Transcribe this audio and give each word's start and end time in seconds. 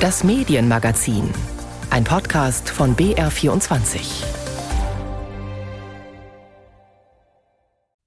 Das 0.00 0.24
Medienmagazin. 0.24 1.32
Ein 1.88 2.04
Podcast 2.04 2.68
von 2.68 2.94
BR24. 2.96 4.26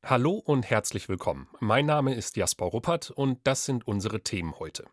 Hallo 0.05 0.33
und 0.33 0.69
herzlich 0.69 1.09
willkommen. 1.09 1.47
Mein 1.59 1.87
Name 1.87 2.13
ist 2.13 2.37
Jasper 2.37 2.65
Ruppert 2.65 3.09
und 3.09 3.39
das 3.43 3.65
sind 3.65 3.87
unsere 3.87 4.21
Themen 4.21 4.59
heute. 4.59 4.85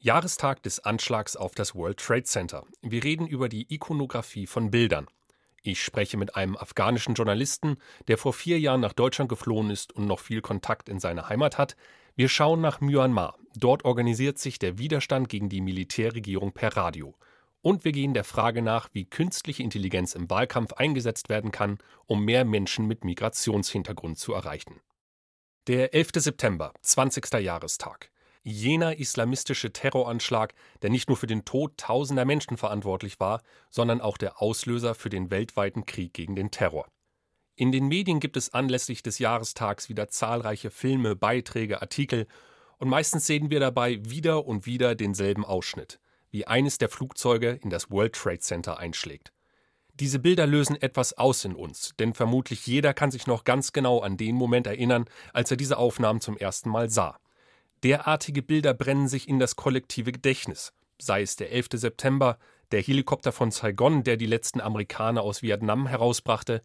Jahrestag 0.00 0.62
des 0.62 0.84
Anschlags 0.84 1.34
auf 1.34 1.54
das 1.54 1.74
World 1.74 1.96
Trade 1.96 2.24
Center. 2.24 2.64
Wir 2.82 3.02
reden 3.02 3.26
über 3.26 3.48
die 3.48 3.72
Ikonografie 3.74 4.46
von 4.46 4.70
Bildern. 4.70 5.06
Ich 5.62 5.82
spreche 5.82 6.18
mit 6.18 6.36
einem 6.36 6.58
afghanischen 6.58 7.14
Journalisten, 7.14 7.78
der 8.06 8.18
vor 8.18 8.34
vier 8.34 8.60
Jahren 8.60 8.82
nach 8.82 8.92
Deutschland 8.92 9.30
geflohen 9.30 9.70
ist 9.70 9.94
und 9.94 10.04
noch 10.06 10.20
viel 10.20 10.42
Kontakt 10.42 10.90
in 10.90 11.00
seine 11.00 11.30
Heimat 11.30 11.56
hat. 11.56 11.74
Wir 12.16 12.28
schauen 12.28 12.60
nach 12.60 12.80
Myanmar. 12.80 13.36
Dort 13.56 13.84
organisiert 13.84 14.38
sich 14.38 14.60
der 14.60 14.78
Widerstand 14.78 15.28
gegen 15.28 15.48
die 15.48 15.60
Militärregierung 15.60 16.52
per 16.52 16.76
Radio. 16.76 17.16
Und 17.60 17.84
wir 17.84 17.90
gehen 17.90 18.14
der 18.14 18.24
Frage 18.24 18.62
nach, 18.62 18.88
wie 18.92 19.04
künstliche 19.04 19.62
Intelligenz 19.62 20.14
im 20.14 20.30
Wahlkampf 20.30 20.74
eingesetzt 20.74 21.28
werden 21.28 21.50
kann, 21.50 21.78
um 22.06 22.24
mehr 22.24 22.44
Menschen 22.44 22.86
mit 22.86 23.04
Migrationshintergrund 23.04 24.18
zu 24.18 24.32
erreichen. 24.32 24.80
Der 25.66 25.92
11. 25.92 26.10
September, 26.16 26.72
20. 26.82 27.32
Jahrestag 27.40 28.10
jener 28.44 28.98
islamistische 28.98 29.72
Terroranschlag, 29.72 30.54
der 30.82 30.90
nicht 30.90 31.08
nur 31.08 31.16
für 31.16 31.26
den 31.26 31.44
Tod 31.44 31.78
tausender 31.78 32.26
Menschen 32.26 32.56
verantwortlich 32.56 33.18
war, 33.18 33.42
sondern 33.70 34.00
auch 34.00 34.18
der 34.18 34.40
Auslöser 34.40 34.94
für 34.94 35.08
den 35.08 35.30
weltweiten 35.30 35.86
Krieg 35.86 36.12
gegen 36.12 36.36
den 36.36 36.50
Terror. 36.50 36.86
In 37.56 37.70
den 37.70 37.86
Medien 37.86 38.18
gibt 38.18 38.36
es 38.36 38.52
anlässlich 38.52 39.04
des 39.04 39.20
Jahrestags 39.20 39.88
wieder 39.88 40.08
zahlreiche 40.08 40.70
Filme, 40.70 41.14
Beiträge, 41.14 41.80
Artikel, 41.80 42.26
und 42.78 42.88
meistens 42.88 43.26
sehen 43.26 43.50
wir 43.50 43.60
dabei 43.60 44.00
wieder 44.02 44.44
und 44.44 44.66
wieder 44.66 44.96
denselben 44.96 45.44
Ausschnitt, 45.44 46.00
wie 46.32 46.46
eines 46.48 46.78
der 46.78 46.88
Flugzeuge 46.88 47.60
in 47.62 47.70
das 47.70 47.92
World 47.92 48.14
Trade 48.14 48.40
Center 48.40 48.78
einschlägt. 48.78 49.32
Diese 50.00 50.18
Bilder 50.18 50.48
lösen 50.48 50.74
etwas 50.82 51.16
aus 51.16 51.44
in 51.44 51.54
uns, 51.54 51.94
denn 52.00 52.14
vermutlich 52.14 52.66
jeder 52.66 52.92
kann 52.92 53.12
sich 53.12 53.28
noch 53.28 53.44
ganz 53.44 53.72
genau 53.72 54.00
an 54.00 54.16
den 54.16 54.34
Moment 54.34 54.66
erinnern, 54.66 55.04
als 55.32 55.52
er 55.52 55.56
diese 55.56 55.78
Aufnahmen 55.78 56.20
zum 56.20 56.36
ersten 56.36 56.68
Mal 56.68 56.90
sah. 56.90 57.20
Derartige 57.84 58.42
Bilder 58.42 58.74
brennen 58.74 59.06
sich 59.06 59.28
in 59.28 59.38
das 59.38 59.54
kollektive 59.54 60.10
Gedächtnis, 60.10 60.72
sei 61.00 61.22
es 61.22 61.36
der 61.36 61.52
11. 61.52 61.68
September, 61.74 62.38
der 62.72 62.82
Helikopter 62.82 63.30
von 63.30 63.52
Saigon, 63.52 64.02
der 64.02 64.16
die 64.16 64.26
letzten 64.26 64.60
Amerikaner 64.60 65.22
aus 65.22 65.42
Vietnam 65.42 65.86
herausbrachte, 65.86 66.62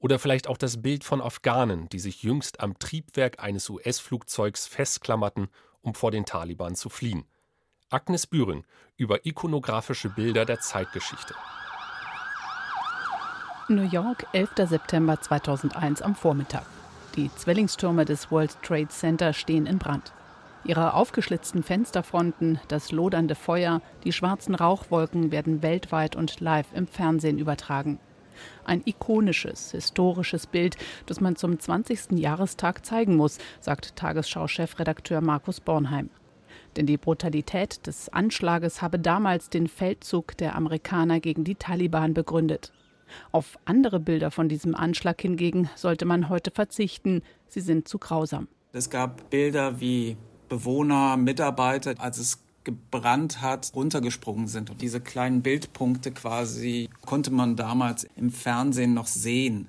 oder 0.00 0.18
vielleicht 0.18 0.48
auch 0.48 0.56
das 0.56 0.82
Bild 0.82 1.04
von 1.04 1.20
Afghanen, 1.20 1.88
die 1.90 1.98
sich 1.98 2.22
jüngst 2.22 2.60
am 2.60 2.78
Triebwerk 2.78 3.42
eines 3.42 3.70
US-Flugzeugs 3.70 4.66
festklammerten, 4.66 5.48
um 5.82 5.94
vor 5.94 6.10
den 6.10 6.24
Taliban 6.24 6.74
zu 6.74 6.88
fliehen. 6.88 7.24
Agnes 7.90 8.26
Büring 8.26 8.64
über 8.96 9.26
ikonografische 9.26 10.08
Bilder 10.08 10.44
der 10.44 10.60
Zeitgeschichte. 10.60 11.34
New 13.68 13.88
York, 13.88 14.26
11. 14.32 14.50
September 14.68 15.20
2001 15.20 16.02
am 16.02 16.16
Vormittag. 16.16 16.66
Die 17.16 17.30
Zwillingstürme 17.34 18.04
des 18.04 18.30
World 18.30 18.56
Trade 18.62 18.88
Center 18.88 19.32
stehen 19.32 19.66
in 19.66 19.78
Brand. 19.78 20.12
Ihre 20.64 20.94
aufgeschlitzten 20.94 21.62
Fensterfronten, 21.62 22.60
das 22.68 22.92
lodernde 22.92 23.34
Feuer, 23.34 23.80
die 24.04 24.12
schwarzen 24.12 24.54
Rauchwolken 24.54 25.32
werden 25.32 25.62
weltweit 25.62 26.16
und 26.16 26.40
live 26.40 26.66
im 26.74 26.86
Fernsehen 26.86 27.38
übertragen. 27.38 27.98
Ein 28.64 28.82
ikonisches, 28.84 29.72
historisches 29.72 30.46
Bild, 30.46 30.76
das 31.06 31.20
man 31.20 31.36
zum 31.36 31.58
20. 31.58 32.18
Jahrestag 32.18 32.84
zeigen 32.84 33.16
muss, 33.16 33.38
sagt 33.60 33.96
Tagesschau-Chefredakteur 33.96 35.20
Markus 35.20 35.60
Bornheim. 35.60 36.10
Denn 36.76 36.86
die 36.86 36.96
Brutalität 36.96 37.86
des 37.86 38.08
Anschlages 38.10 38.80
habe 38.80 38.98
damals 38.98 39.50
den 39.50 39.66
Feldzug 39.66 40.36
der 40.36 40.54
Amerikaner 40.54 41.20
gegen 41.20 41.44
die 41.44 41.56
Taliban 41.56 42.14
begründet. 42.14 42.72
Auf 43.32 43.58
andere 43.64 43.98
Bilder 43.98 44.30
von 44.30 44.48
diesem 44.48 44.74
Anschlag 44.74 45.20
hingegen 45.20 45.68
sollte 45.74 46.04
man 46.04 46.28
heute 46.28 46.50
verzichten, 46.50 47.22
sie 47.48 47.60
sind 47.60 47.88
zu 47.88 47.98
grausam. 47.98 48.48
Es 48.72 48.88
gab 48.88 49.30
Bilder 49.30 49.80
wie 49.80 50.16
Bewohner, 50.48 51.16
Mitarbeiter, 51.16 51.94
als 51.98 52.18
es 52.18 52.44
gebrannt 52.64 53.40
hat, 53.40 53.72
runtergesprungen 53.74 54.48
sind. 54.48 54.70
Und 54.70 54.82
diese 54.82 55.00
kleinen 55.00 55.42
Bildpunkte 55.42 56.12
quasi 56.12 56.88
konnte 57.00 57.30
man 57.30 57.56
damals 57.56 58.06
im 58.16 58.30
Fernsehen 58.30 58.94
noch 58.94 59.06
sehen. 59.06 59.68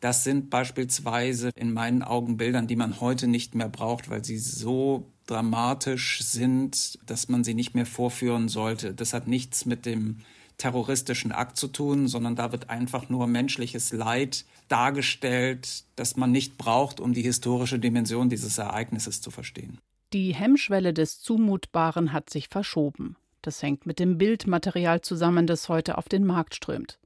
Das 0.00 0.22
sind 0.22 0.48
beispielsweise 0.48 1.50
in 1.56 1.72
meinen 1.72 2.02
Augen 2.02 2.36
Bildern, 2.36 2.68
die 2.68 2.76
man 2.76 3.00
heute 3.00 3.26
nicht 3.26 3.54
mehr 3.54 3.68
braucht, 3.68 4.10
weil 4.10 4.24
sie 4.24 4.38
so 4.38 5.06
dramatisch 5.26 6.22
sind, 6.22 6.98
dass 7.06 7.28
man 7.28 7.42
sie 7.42 7.54
nicht 7.54 7.74
mehr 7.74 7.86
vorführen 7.86 8.48
sollte. 8.48 8.94
Das 8.94 9.12
hat 9.12 9.26
nichts 9.26 9.66
mit 9.66 9.86
dem 9.86 10.18
terroristischen 10.56 11.32
Akt 11.32 11.56
zu 11.56 11.68
tun, 11.68 12.08
sondern 12.08 12.36
da 12.36 12.52
wird 12.52 12.70
einfach 12.70 13.08
nur 13.08 13.26
menschliches 13.26 13.92
Leid 13.92 14.44
dargestellt, 14.68 15.84
das 15.96 16.16
man 16.16 16.32
nicht 16.32 16.58
braucht, 16.58 17.00
um 17.00 17.14
die 17.14 17.22
historische 17.22 17.78
Dimension 17.78 18.28
dieses 18.28 18.58
Ereignisses 18.58 19.20
zu 19.20 19.30
verstehen. 19.30 19.78
Die 20.14 20.34
Hemmschwelle 20.34 20.94
des 20.94 21.20
Zumutbaren 21.20 22.14
hat 22.14 22.30
sich 22.30 22.48
verschoben. 22.48 23.16
Das 23.42 23.62
hängt 23.62 23.84
mit 23.84 23.98
dem 23.98 24.16
Bildmaterial 24.16 25.02
zusammen, 25.02 25.46
das 25.46 25.68
heute 25.68 25.98
auf 25.98 26.08
den 26.08 26.24
Markt 26.24 26.54
strömt. 26.54 26.98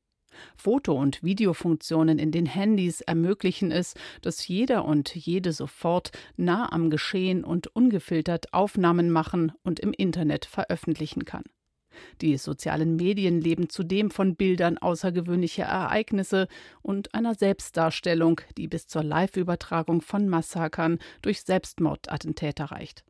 Foto- 0.57 0.97
und 0.97 1.21
Videofunktionen 1.23 2.21
in 2.21 2.31
den 2.31 2.47
Handys 2.47 3.01
ermöglichen 3.01 3.73
es, 3.73 3.95
dass 4.23 4.47
jeder 4.47 4.85
und 4.85 5.15
jede 5.17 5.53
sofort 5.53 6.13
nah 6.37 6.71
am 6.73 6.91
Geschehen 6.91 7.43
und 7.43 7.67
ungefiltert 7.67 8.55
Aufnahmen 8.55 9.11
machen 9.11 9.53
und 9.65 9.81
im 9.81 9.93
Internet 9.93 10.45
veröffentlichen 10.45 11.25
kann. 11.25 11.43
Die 12.21 12.37
sozialen 12.37 12.97
Medien 12.97 13.41
leben 13.41 13.69
zudem 13.69 14.11
von 14.11 14.37
Bildern 14.37 14.79
außergewöhnlicher 14.79 15.65
Ereignisse 15.65 16.49
und 16.83 17.15
einer 17.15 17.35
Selbstdarstellung, 17.35 18.41
die 18.57 18.69
bis 18.69 18.87
zur 18.87 19.03
Live-Übertragung 19.03 20.01
von 20.01 20.29
Massakern 20.29 20.99
durch 21.23 21.43
Selbstmordattentäter 21.43 22.67
reicht. 22.67 23.05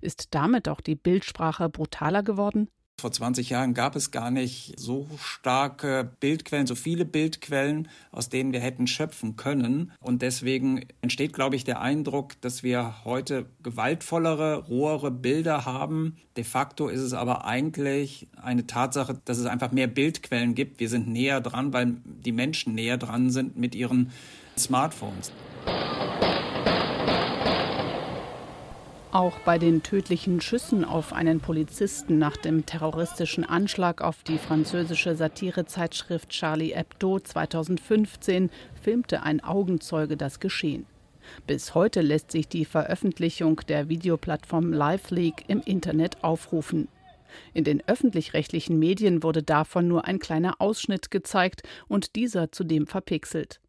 Ist 0.00 0.34
damit 0.34 0.68
auch 0.68 0.80
die 0.80 0.94
Bildsprache 0.94 1.68
brutaler 1.68 2.22
geworden? 2.22 2.68
Vor 2.98 3.12
20 3.12 3.50
Jahren 3.50 3.74
gab 3.74 3.94
es 3.94 4.10
gar 4.10 4.30
nicht 4.30 4.72
so 4.80 5.06
starke 5.22 6.10
Bildquellen, 6.18 6.66
so 6.66 6.74
viele 6.74 7.04
Bildquellen, 7.04 7.88
aus 8.10 8.30
denen 8.30 8.54
wir 8.54 8.60
hätten 8.60 8.86
schöpfen 8.86 9.36
können. 9.36 9.92
Und 10.00 10.22
deswegen 10.22 10.86
entsteht, 11.02 11.34
glaube 11.34 11.56
ich, 11.56 11.64
der 11.64 11.82
Eindruck, 11.82 12.40
dass 12.40 12.62
wir 12.62 13.04
heute 13.04 13.44
gewaltvollere, 13.62 14.64
rohere 14.68 15.10
Bilder 15.10 15.66
haben. 15.66 16.16
De 16.38 16.44
facto 16.44 16.88
ist 16.88 17.02
es 17.02 17.12
aber 17.12 17.44
eigentlich 17.44 18.28
eine 18.40 18.66
Tatsache, 18.66 19.20
dass 19.26 19.36
es 19.36 19.44
einfach 19.44 19.72
mehr 19.72 19.88
Bildquellen 19.88 20.54
gibt. 20.54 20.80
Wir 20.80 20.88
sind 20.88 21.06
näher 21.06 21.42
dran, 21.42 21.74
weil 21.74 21.96
die 22.04 22.32
Menschen 22.32 22.74
näher 22.74 22.96
dran 22.96 23.28
sind 23.28 23.58
mit 23.58 23.74
ihren 23.74 24.10
Smartphones. 24.56 25.32
Auch 29.16 29.38
bei 29.38 29.56
den 29.56 29.82
tödlichen 29.82 30.42
Schüssen 30.42 30.84
auf 30.84 31.14
einen 31.14 31.40
Polizisten 31.40 32.18
nach 32.18 32.36
dem 32.36 32.66
terroristischen 32.66 33.44
Anschlag 33.46 34.02
auf 34.02 34.22
die 34.22 34.36
französische 34.36 35.16
Satirezeitschrift 35.16 36.28
Charlie 36.28 36.74
Hebdo 36.74 37.18
2015 37.18 38.50
filmte 38.82 39.22
ein 39.22 39.42
Augenzeuge 39.42 40.18
das 40.18 40.38
Geschehen. 40.38 40.84
Bis 41.46 41.74
heute 41.74 42.02
lässt 42.02 42.30
sich 42.30 42.46
die 42.46 42.66
Veröffentlichung 42.66 43.62
der 43.66 43.88
Videoplattform 43.88 44.74
LiveLeak 44.74 45.44
im 45.48 45.62
Internet 45.62 46.22
aufrufen. 46.22 46.88
In 47.54 47.64
den 47.64 47.82
öffentlich-rechtlichen 47.88 48.78
Medien 48.78 49.22
wurde 49.22 49.42
davon 49.42 49.88
nur 49.88 50.04
ein 50.04 50.18
kleiner 50.18 50.56
Ausschnitt 50.58 51.10
gezeigt 51.10 51.62
und 51.88 52.16
dieser 52.16 52.52
zudem 52.52 52.86
verpixelt. 52.86 53.60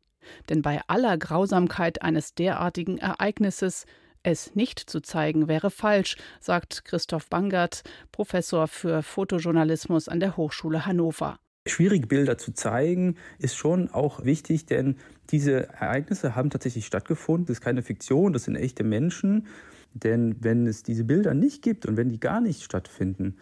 Denn 0.50 0.62
bei 0.62 0.82
aller 0.88 1.18
Grausamkeit 1.18 2.02
eines 2.02 2.34
derartigen 2.34 2.98
Ereignisses 2.98 3.86
es 4.28 4.56
nicht 4.56 4.80
zu 4.80 5.00
zeigen 5.00 5.48
wäre 5.48 5.72
falsch, 5.72 6.18
sagt 6.42 6.84
Christoph 6.84 7.30
Bangert, 7.30 7.84
Professor 8.12 8.68
für 8.68 9.02
Fotojournalismus 9.02 10.10
an 10.10 10.20
der 10.20 10.36
Hochschule 10.36 10.86
Hannover. 10.86 11.40
Schwierige 11.66 12.08
Bilder 12.08 12.38
zu 12.38 12.54
zeigen 12.54 13.16
ist 13.40 13.56
schon 13.56 13.90
auch 13.90 14.26
wichtig, 14.26 14.66
denn 14.66 14.98
diese 15.30 15.70
Ereignisse 15.70 16.36
haben 16.36 16.50
tatsächlich 16.50 16.86
stattgefunden. 16.86 17.46
Das 17.46 17.58
ist 17.58 17.64
keine 17.64 17.84
Fiktion, 17.84 18.34
das 18.34 18.44
sind 18.44 18.58
echte 18.58 18.84
Menschen. 18.84 19.48
Denn 19.94 20.36
wenn 20.42 20.68
es 20.68 20.84
diese 20.84 21.06
Bilder 21.06 21.34
nicht 21.34 21.62
gibt 21.62 21.86
und 21.86 21.96
wenn 21.96 22.10
die 22.10 22.20
gar 22.20 22.42
nicht 22.42 22.64
stattfinden, 22.64 23.38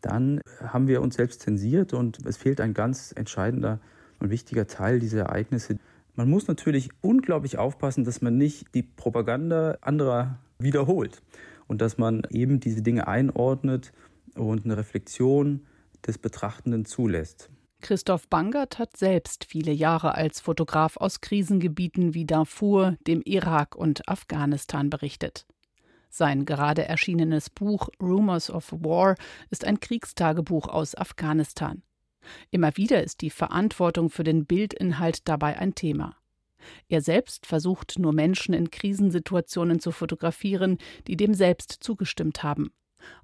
dann 0.00 0.40
haben 0.62 0.86
wir 0.86 1.02
uns 1.02 1.16
selbst 1.16 1.40
zensiert 1.40 1.92
und 1.92 2.24
es 2.24 2.36
fehlt 2.36 2.60
ein 2.60 2.74
ganz 2.74 3.12
entscheidender 3.14 3.80
und 4.20 4.30
wichtiger 4.30 4.68
Teil 4.68 5.00
dieser 5.00 5.22
Ereignisse. 5.22 5.78
Man 6.18 6.30
muss 6.30 6.48
natürlich 6.48 6.88
unglaublich 7.00 7.58
aufpassen, 7.58 8.02
dass 8.02 8.22
man 8.22 8.36
nicht 8.36 8.74
die 8.74 8.82
Propaganda 8.82 9.78
anderer 9.82 10.40
wiederholt 10.58 11.22
und 11.68 11.80
dass 11.80 11.96
man 11.96 12.22
eben 12.30 12.58
diese 12.58 12.82
Dinge 12.82 13.06
einordnet 13.06 13.92
und 14.34 14.64
eine 14.64 14.76
Reflexion 14.76 15.64
des 16.04 16.18
Betrachtenden 16.18 16.84
zulässt. 16.86 17.50
Christoph 17.82 18.26
Bangert 18.26 18.80
hat 18.80 18.96
selbst 18.96 19.44
viele 19.44 19.70
Jahre 19.70 20.16
als 20.16 20.40
Fotograf 20.40 20.96
aus 20.96 21.20
Krisengebieten 21.20 22.14
wie 22.14 22.26
Darfur, 22.26 22.96
dem 23.06 23.22
Irak 23.22 23.76
und 23.76 24.08
Afghanistan 24.08 24.90
berichtet. 24.90 25.46
Sein 26.10 26.46
gerade 26.46 26.84
erschienenes 26.84 27.48
Buch 27.48 27.90
Rumors 28.02 28.50
of 28.50 28.72
War 28.72 29.14
ist 29.50 29.64
ein 29.64 29.78
Kriegstagebuch 29.78 30.66
aus 30.66 30.96
Afghanistan. 30.96 31.84
Immer 32.50 32.76
wieder 32.76 33.02
ist 33.02 33.20
die 33.20 33.30
Verantwortung 33.30 34.10
für 34.10 34.24
den 34.24 34.46
Bildinhalt 34.46 35.28
dabei 35.28 35.58
ein 35.58 35.74
Thema. 35.74 36.16
Er 36.88 37.00
selbst 37.00 37.46
versucht 37.46 37.98
nur 37.98 38.12
Menschen 38.12 38.54
in 38.54 38.70
Krisensituationen 38.70 39.80
zu 39.80 39.92
fotografieren, 39.92 40.78
die 41.06 41.16
dem 41.16 41.34
selbst 41.34 41.78
zugestimmt 41.80 42.42
haben. 42.42 42.70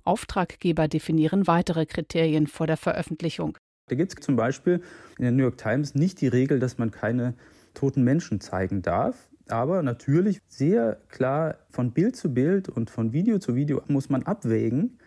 Auftraggeber 0.05 0.89
definieren 0.89 1.47
weitere 1.47 1.87
Kriterien 1.87 2.47
vor 2.47 2.67
der 2.67 2.77
Veröffentlichung. 2.77 3.59
Da 3.89 3.97
gibt 3.97 4.15
es 4.15 4.25
zum 4.25 4.37
Beispiel 4.37 4.81
in 5.19 5.25
der 5.25 5.33
New 5.33 5.43
York 5.43 5.59
Times 5.59 5.95
nicht 5.95 6.21
die 6.21 6.29
Regel, 6.29 6.59
dass 6.59 6.79
man 6.79 6.91
keine 6.91 7.35
toten 7.75 8.03
Menschen 8.03 8.41
zeigen 8.41 8.83
darf. 8.83 9.29
Aber 9.49 9.83
natürlich 9.83 10.41
sehr 10.49 10.99
klar 11.11 11.59
von 11.69 11.93
Bild 11.93 12.17
zu 12.17 12.33
Bild 12.33 12.71
und 12.71 12.89
von 12.89 13.12
Video 13.12 13.39
zu 13.39 13.55
Video 13.55 13.83
muss 13.89 14.09
man 14.09 14.23
abwägen, 14.23 14.99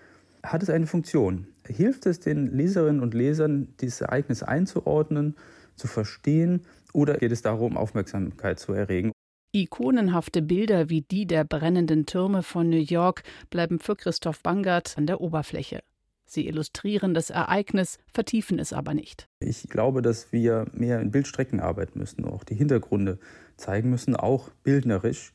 hat 0.51 0.63
es 0.63 0.69
eine 0.69 0.88
Funktion. 0.88 1.47
Hilft 1.65 2.05
es 2.05 2.19
den 2.19 2.47
Leserinnen 2.55 3.01
und 3.01 3.13
Lesern, 3.13 3.73
dieses 3.81 4.01
Ereignis 4.01 4.44
einzuordnen, 4.44 5.35
zu 5.75 5.88
verstehen 5.88 6.61
oder 6.94 7.15
geht 7.17 7.31
es 7.31 7.41
darum, 7.41 7.77
Aufmerksamkeit 7.77 8.59
zu 8.59 8.73
erregen? 8.73 9.11
Ikonenhafte 9.53 10.41
Bilder 10.41 10.89
wie 10.89 11.01
die 11.01 11.25
der 11.25 11.44
brennenden 11.44 12.05
Türme 12.05 12.44
von 12.44 12.69
New 12.69 12.77
York 12.77 13.23
bleiben 13.49 13.79
für 13.79 13.95
Christoph 13.95 14.41
Bangert 14.41 14.97
an 14.97 15.07
der 15.07 15.21
Oberfläche. 15.21 15.81
Sie 16.25 16.47
illustrieren 16.47 17.13
das 17.13 17.29
Ereignis, 17.29 17.99
vertiefen 18.13 18.59
es 18.59 18.73
aber 18.73 18.94
nicht. 18.94 19.27
Ich 19.39 19.69
glaube, 19.69 20.01
dass 20.01 20.33
wir 20.33 20.65
mehr 20.73 20.99
in 20.99 21.11
Bildstrecken 21.11 21.61
arbeiten 21.61 21.99
müssen, 21.99 22.25
auch 22.25 22.44
die 22.44 22.55
Hintergründe 22.55 23.17
zeigen 23.55 23.89
müssen, 23.89 24.15
auch 24.15 24.49
bildnerisch 24.63 25.33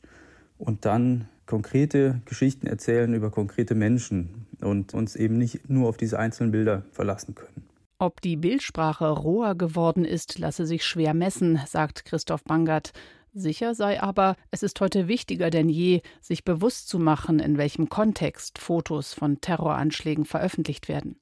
und 0.63 0.85
dann 0.85 1.27
konkrete 1.45 2.21
Geschichten 2.25 2.67
erzählen 2.67 3.13
über 3.13 3.29
konkrete 3.29 3.75
Menschen 3.75 4.47
und 4.61 4.93
uns 4.93 5.15
eben 5.15 5.37
nicht 5.37 5.69
nur 5.69 5.89
auf 5.89 5.97
diese 5.97 6.17
einzelnen 6.17 6.51
Bilder 6.51 6.83
verlassen 6.91 7.35
können. 7.35 7.67
Ob 7.99 8.21
die 8.21 8.37
Bildsprache 8.37 9.09
roher 9.09 9.55
geworden 9.55 10.03
ist, 10.05 10.39
lasse 10.39 10.65
sich 10.65 10.85
schwer 10.85 11.13
messen, 11.13 11.59
sagt 11.67 12.05
Christoph 12.05 12.43
Bangert. 12.43 12.91
Sicher 13.33 13.75
sei 13.75 14.01
aber, 14.01 14.35
es 14.51 14.61
ist 14.61 14.79
heute 14.81 15.07
wichtiger 15.07 15.49
denn 15.49 15.69
je, 15.69 16.01
sich 16.21 16.43
bewusst 16.43 16.87
zu 16.87 16.99
machen, 16.99 17.39
in 17.39 17.57
welchem 17.57 17.89
Kontext 17.89 18.59
Fotos 18.59 19.13
von 19.13 19.41
Terroranschlägen 19.41 20.25
veröffentlicht 20.25 20.87
werden. 20.87 21.17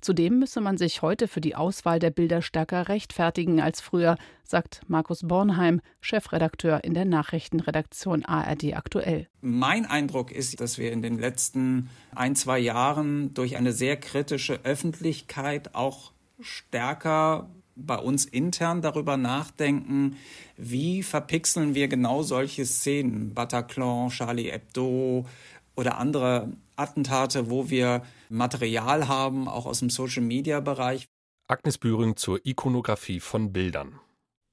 Zudem 0.00 0.38
müsse 0.38 0.60
man 0.60 0.78
sich 0.78 1.02
heute 1.02 1.28
für 1.28 1.40
die 1.40 1.54
Auswahl 1.54 1.98
der 1.98 2.10
Bilder 2.10 2.42
stärker 2.42 2.88
rechtfertigen 2.88 3.60
als 3.60 3.80
früher, 3.80 4.16
sagt 4.44 4.82
Markus 4.88 5.26
Bornheim, 5.26 5.80
Chefredakteur 6.00 6.84
in 6.84 6.94
der 6.94 7.04
Nachrichtenredaktion 7.04 8.24
ARD 8.24 8.74
aktuell. 8.74 9.28
Mein 9.40 9.86
Eindruck 9.86 10.30
ist, 10.30 10.60
dass 10.60 10.78
wir 10.78 10.92
in 10.92 11.02
den 11.02 11.18
letzten 11.18 11.90
ein, 12.14 12.36
zwei 12.36 12.58
Jahren 12.58 13.34
durch 13.34 13.56
eine 13.56 13.72
sehr 13.72 13.96
kritische 13.96 14.60
Öffentlichkeit 14.64 15.74
auch 15.74 16.12
stärker 16.40 17.48
bei 17.74 17.96
uns 17.96 18.24
intern 18.24 18.82
darüber 18.82 19.16
nachdenken, 19.16 20.16
wie 20.56 21.02
verpixeln 21.02 21.74
wir 21.74 21.88
genau 21.88 22.22
solche 22.22 22.66
Szenen, 22.66 23.34
Bataclan, 23.34 24.10
Charlie 24.10 24.50
Hebdo 24.50 25.26
oder 25.74 25.98
andere 25.98 26.52
Attentate, 26.82 27.48
wo 27.48 27.70
wir 27.70 28.02
Material 28.28 29.08
haben, 29.08 29.48
auch 29.48 29.66
aus 29.66 29.78
dem 29.78 29.88
Social-Media-Bereich. 29.88 31.08
Agnes 31.46 31.78
Büring 31.78 32.16
zur 32.16 32.44
Ikonografie 32.44 33.20
von 33.20 33.52
Bildern. 33.52 34.00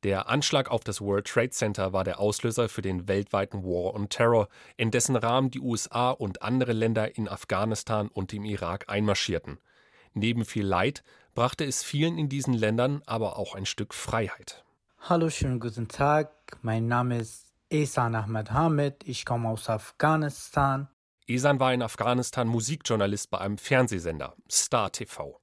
Der 0.04 0.30
Anschlag 0.30 0.72
auf 0.72 0.84
das 0.84 1.02
World 1.02 1.28
Trade 1.28 1.50
Center 1.50 1.92
war 1.92 2.04
der 2.04 2.20
Auslöser 2.20 2.70
für 2.70 2.82
den 2.82 3.08
weltweiten 3.10 3.64
War 3.64 3.94
on 3.96 4.08
Terror, 4.08 4.48
in 4.78 4.92
dessen 4.92 5.18
Rahmen 5.18 5.52
die 5.52 5.60
USA 5.60 6.12
und 6.12 6.42
andere 6.42 6.72
Länder 6.72 7.18
in 7.18 7.28
Afghanistan 7.28 8.08
und 8.08 8.32
im 8.32 8.46
Irak 8.46 8.86
einmarschierten. 8.88 9.60
Neben 10.14 10.46
viel 10.46 10.66
Leid 10.66 11.04
brachte 11.34 11.66
es 11.66 11.84
vielen 11.84 12.18
in 12.18 12.30
diesen 12.30 12.54
Ländern 12.54 13.02
aber 13.08 13.38
auch 13.38 13.56
ein 13.56 13.66
Stück 13.66 13.94
Freiheit. 13.94 14.64
Hallo, 15.02 15.30
schönen 15.30 15.60
guten 15.60 15.88
Tag. 15.88 16.32
Mein 16.62 16.88
Name 16.88 17.18
ist 17.18 17.54
Esan 17.70 18.16
Ahmed 18.16 18.52
Hamid. 18.52 19.04
Ich 19.06 19.26
komme 19.26 19.50
aus 19.50 19.70
Afghanistan. 19.70 20.88
Esan 21.30 21.60
war 21.60 21.72
in 21.76 21.84
Afghanistan 21.84 22.48
Musikjournalist 22.48 23.30
bei 23.30 23.38
einem 23.38 23.60
Fernsehsender, 23.60 24.34
Star 24.50 24.92
TV. 24.92 25.40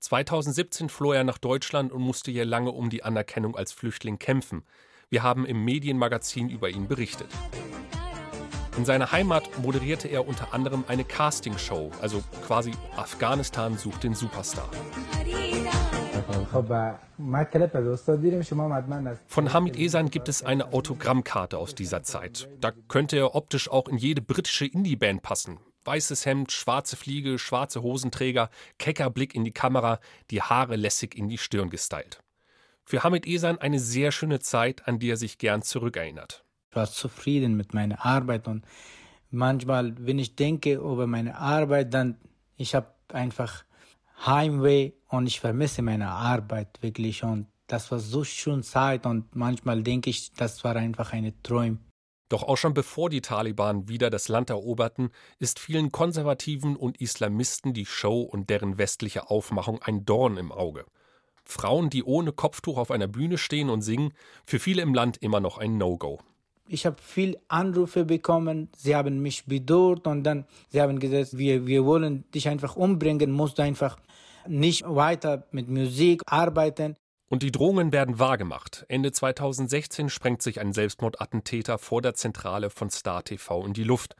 2017 0.00 0.90
floh 0.90 1.12
er 1.12 1.24
nach 1.24 1.38
Deutschland 1.38 1.92
und 1.92 2.02
musste 2.02 2.30
hier 2.30 2.44
lange 2.44 2.72
um 2.72 2.90
die 2.90 3.04
Anerkennung 3.04 3.56
als 3.56 3.72
Flüchtling 3.72 4.18
kämpfen. 4.18 4.66
Wir 5.08 5.22
haben 5.22 5.46
im 5.46 5.64
Medienmagazin 5.64 6.50
über 6.50 6.68
ihn 6.68 6.88
berichtet. 6.88 7.28
In 8.76 8.84
seiner 8.84 9.12
Heimat 9.12 9.58
moderierte 9.60 10.08
er 10.08 10.28
unter 10.28 10.52
anderem 10.52 10.84
eine 10.88 11.04
Castingshow, 11.04 11.90
also 12.02 12.22
quasi 12.46 12.72
Afghanistan 12.94 13.78
sucht 13.78 14.04
den 14.04 14.14
Superstar. 14.14 14.68
Von 19.26 19.52
Hamid 19.52 19.76
Esan 19.78 20.10
gibt 20.10 20.28
es 20.28 20.42
eine 20.42 20.72
Autogrammkarte 20.72 21.58
aus 21.58 21.74
dieser 21.74 22.02
Zeit. 22.02 22.48
Da 22.60 22.72
könnte 22.88 23.16
er 23.16 23.34
optisch 23.34 23.70
auch 23.70 23.88
in 23.88 23.96
jede 23.96 24.22
britische 24.22 24.66
Indie-Band 24.66 25.22
passen. 25.22 25.58
Weißes 25.84 26.26
Hemd, 26.26 26.52
schwarze 26.52 26.96
Fliege, 26.96 27.38
schwarze 27.38 27.82
Hosenträger, 27.82 28.50
kecker 28.78 29.10
Blick 29.10 29.34
in 29.34 29.44
die 29.44 29.52
Kamera, 29.52 29.98
die 30.30 30.42
Haare 30.42 30.76
lässig 30.76 31.16
in 31.16 31.28
die 31.28 31.38
Stirn 31.38 31.70
gestylt. 31.70 32.22
Für 32.84 33.02
Hamid 33.02 33.26
Esan 33.26 33.58
eine 33.58 33.78
sehr 33.78 34.12
schöne 34.12 34.40
Zeit, 34.40 34.86
an 34.88 34.98
die 34.98 35.10
er 35.10 35.16
sich 35.16 35.38
gern 35.38 35.62
zurückerinnert. 35.62 36.44
Ich 36.70 36.76
war 36.76 36.90
zufrieden 36.90 37.56
mit 37.56 37.74
meiner 37.74 38.04
Arbeit 38.04 38.46
und 38.46 38.64
manchmal, 39.30 39.94
wenn 39.98 40.18
ich 40.18 40.36
denke 40.36 40.74
über 40.74 41.06
meine 41.06 41.36
Arbeit, 41.38 41.94
dann 41.94 42.16
ich 42.56 42.74
habe 42.74 42.88
einfach 43.08 43.64
Heimweh 44.26 44.92
und 45.10 45.26
ich 45.26 45.40
vermisse 45.40 45.82
meine 45.82 46.08
Arbeit 46.08 46.78
wirklich 46.80 47.22
und 47.22 47.46
das 47.66 47.90
war 47.92 48.00
so 48.00 48.24
schön 48.24 48.62
Zeit 48.62 49.06
und 49.06 49.34
manchmal 49.36 49.82
denke 49.82 50.10
ich, 50.10 50.32
das 50.32 50.64
war 50.64 50.76
einfach 50.76 51.12
eine 51.12 51.40
Träum. 51.42 51.78
Doch 52.28 52.44
auch 52.44 52.56
schon 52.56 52.74
bevor 52.74 53.10
die 53.10 53.20
Taliban 53.20 53.88
wieder 53.88 54.08
das 54.08 54.28
Land 54.28 54.50
eroberten, 54.50 55.10
ist 55.38 55.58
vielen 55.58 55.90
Konservativen 55.90 56.76
und 56.76 57.00
Islamisten 57.00 57.74
die 57.74 57.86
Show 57.86 58.22
und 58.22 58.50
deren 58.50 58.78
westliche 58.78 59.30
Aufmachung 59.30 59.82
ein 59.82 60.04
Dorn 60.04 60.36
im 60.36 60.52
Auge. 60.52 60.84
Frauen, 61.44 61.90
die 61.90 62.04
ohne 62.04 62.32
Kopftuch 62.32 62.78
auf 62.78 62.92
einer 62.92 63.08
Bühne 63.08 63.36
stehen 63.36 63.68
und 63.68 63.82
singen, 63.82 64.12
für 64.46 64.60
viele 64.60 64.82
im 64.82 64.94
Land 64.94 65.16
immer 65.16 65.40
noch 65.40 65.58
ein 65.58 65.76
No-Go. 65.76 66.20
Ich 66.68 66.86
habe 66.86 67.02
viel 67.02 67.36
Anrufe 67.48 68.04
bekommen. 68.04 68.68
Sie 68.76 68.94
haben 68.94 69.20
mich 69.20 69.46
bedroht 69.46 70.06
und 70.06 70.22
dann 70.22 70.44
sie 70.68 70.80
haben 70.80 71.00
gesagt, 71.00 71.36
wir, 71.36 71.66
wir 71.66 71.84
wollen 71.84 72.30
dich 72.30 72.48
einfach 72.48 72.76
umbringen, 72.76 73.32
musst 73.32 73.58
du 73.58 73.62
einfach 73.62 73.98
nicht 74.50 74.84
weiter 74.86 75.46
mit 75.50 75.68
Musik 75.68 76.22
arbeiten. 76.26 76.96
Und 77.28 77.42
die 77.42 77.52
Drohungen 77.52 77.92
werden 77.92 78.18
wahrgemacht. 78.18 78.84
Ende 78.88 79.12
2016 79.12 80.10
sprengt 80.10 80.42
sich 80.42 80.60
ein 80.60 80.72
Selbstmordattentäter 80.72 81.78
vor 81.78 82.02
der 82.02 82.14
Zentrale 82.14 82.70
von 82.70 82.90
Star 82.90 83.22
TV 83.24 83.64
in 83.64 83.72
die 83.72 83.84
Luft. 83.84 84.16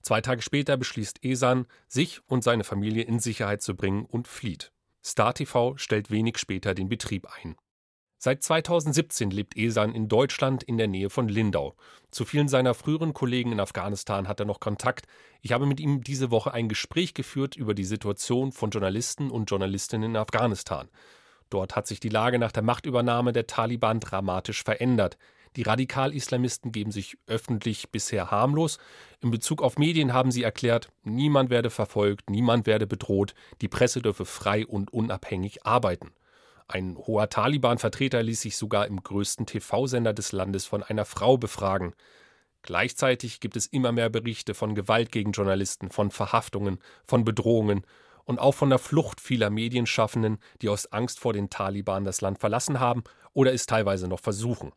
Zwei 0.00 0.20
Tage 0.20 0.42
später 0.42 0.76
beschließt 0.76 1.24
Esan, 1.24 1.66
sich 1.88 2.20
und 2.28 2.44
seine 2.44 2.64
Familie 2.64 3.02
in 3.02 3.18
Sicherheit 3.18 3.62
zu 3.62 3.74
bringen 3.76 4.04
und 4.04 4.28
flieht. 4.28 4.72
Star 5.04 5.34
TV 5.34 5.76
stellt 5.76 6.10
wenig 6.10 6.38
später 6.38 6.74
den 6.74 6.88
Betrieb 6.88 7.26
ein. 7.42 7.56
Seit 8.24 8.40
2017 8.44 9.32
lebt 9.32 9.56
Esan 9.56 9.96
in 9.96 10.06
Deutschland 10.06 10.62
in 10.62 10.78
der 10.78 10.86
Nähe 10.86 11.10
von 11.10 11.26
Lindau. 11.26 11.74
Zu 12.12 12.24
vielen 12.24 12.46
seiner 12.46 12.72
früheren 12.72 13.14
Kollegen 13.14 13.50
in 13.50 13.58
Afghanistan 13.58 14.28
hat 14.28 14.38
er 14.38 14.46
noch 14.46 14.60
Kontakt. 14.60 15.08
Ich 15.40 15.50
habe 15.50 15.66
mit 15.66 15.80
ihm 15.80 16.04
diese 16.04 16.30
Woche 16.30 16.54
ein 16.54 16.68
Gespräch 16.68 17.14
geführt 17.14 17.56
über 17.56 17.74
die 17.74 17.82
Situation 17.82 18.52
von 18.52 18.70
Journalisten 18.70 19.28
und 19.28 19.50
Journalistinnen 19.50 20.10
in 20.10 20.16
Afghanistan. 20.16 20.88
Dort 21.50 21.74
hat 21.74 21.88
sich 21.88 21.98
die 21.98 22.10
Lage 22.10 22.38
nach 22.38 22.52
der 22.52 22.62
Machtübernahme 22.62 23.32
der 23.32 23.48
Taliban 23.48 23.98
dramatisch 23.98 24.62
verändert. 24.62 25.18
Die 25.56 25.62
Radikal-Islamisten 25.62 26.70
geben 26.70 26.92
sich 26.92 27.18
öffentlich 27.26 27.90
bisher 27.90 28.30
harmlos. 28.30 28.78
In 29.20 29.32
Bezug 29.32 29.60
auf 29.60 29.78
Medien 29.78 30.12
haben 30.12 30.30
sie 30.30 30.44
erklärt, 30.44 30.92
niemand 31.02 31.50
werde 31.50 31.70
verfolgt, 31.70 32.30
niemand 32.30 32.68
werde 32.68 32.86
bedroht, 32.86 33.34
die 33.62 33.68
Presse 33.68 34.00
dürfe 34.00 34.26
frei 34.26 34.64
und 34.64 34.92
unabhängig 34.92 35.66
arbeiten. 35.66 36.12
Ein 36.72 36.96
hoher 36.96 37.28
Taliban-Vertreter 37.28 38.22
ließ 38.22 38.40
sich 38.40 38.56
sogar 38.56 38.86
im 38.86 39.02
größten 39.02 39.44
TV-Sender 39.44 40.14
des 40.14 40.32
Landes 40.32 40.64
von 40.64 40.82
einer 40.82 41.04
Frau 41.04 41.36
befragen. 41.36 41.92
Gleichzeitig 42.62 43.40
gibt 43.40 43.56
es 43.56 43.66
immer 43.66 43.92
mehr 43.92 44.08
Berichte 44.08 44.54
von 44.54 44.74
Gewalt 44.74 45.12
gegen 45.12 45.32
Journalisten, 45.32 45.90
von 45.90 46.10
Verhaftungen, 46.10 46.78
von 47.04 47.24
Bedrohungen 47.24 47.84
und 48.24 48.38
auch 48.38 48.54
von 48.54 48.70
der 48.70 48.78
Flucht 48.78 49.20
vieler 49.20 49.50
Medienschaffenden, 49.50 50.38
die 50.62 50.70
aus 50.70 50.86
Angst 50.86 51.20
vor 51.20 51.34
den 51.34 51.50
Taliban 51.50 52.04
das 52.04 52.22
Land 52.22 52.38
verlassen 52.38 52.80
haben 52.80 53.04
oder 53.34 53.52
es 53.52 53.66
teilweise 53.66 54.08
noch 54.08 54.20
versuchen. 54.20 54.72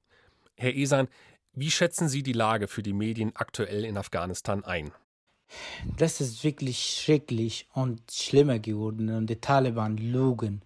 Herr 0.58 0.76
Esan, 0.76 1.08
wie 1.54 1.72
schätzen 1.72 2.10
Sie 2.10 2.24
die 2.24 2.34
Lage 2.34 2.68
für 2.68 2.84
die 2.84 2.92
Medien 2.92 3.34
aktuell 3.38 3.86
in 3.86 3.96
Afghanistan 3.96 4.66
ein? 4.66 4.92
Das 5.96 6.20
ist 6.20 6.44
wirklich 6.44 7.00
schrecklich 7.02 7.70
und 7.72 8.02
schlimmer 8.12 8.60
geworden 8.60 9.16
und 9.16 9.28
die 9.30 9.40
Taliban 9.40 9.96
lügen 9.96 10.62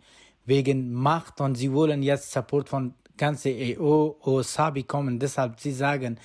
wegen 0.46 0.94
Macht 0.94 1.42
und 1.42 1.56
sie 1.56 1.72
wollen 1.72 2.04
jetzt 2.04 2.32
Support 2.32 2.70
von 2.70 2.94
ganze 3.18 3.50
EU, 3.50 4.12
USA 4.26 4.70
bekommen. 4.72 5.20
Deshalb 5.20 5.60
sie 5.60 5.72
sagen, 5.72 6.20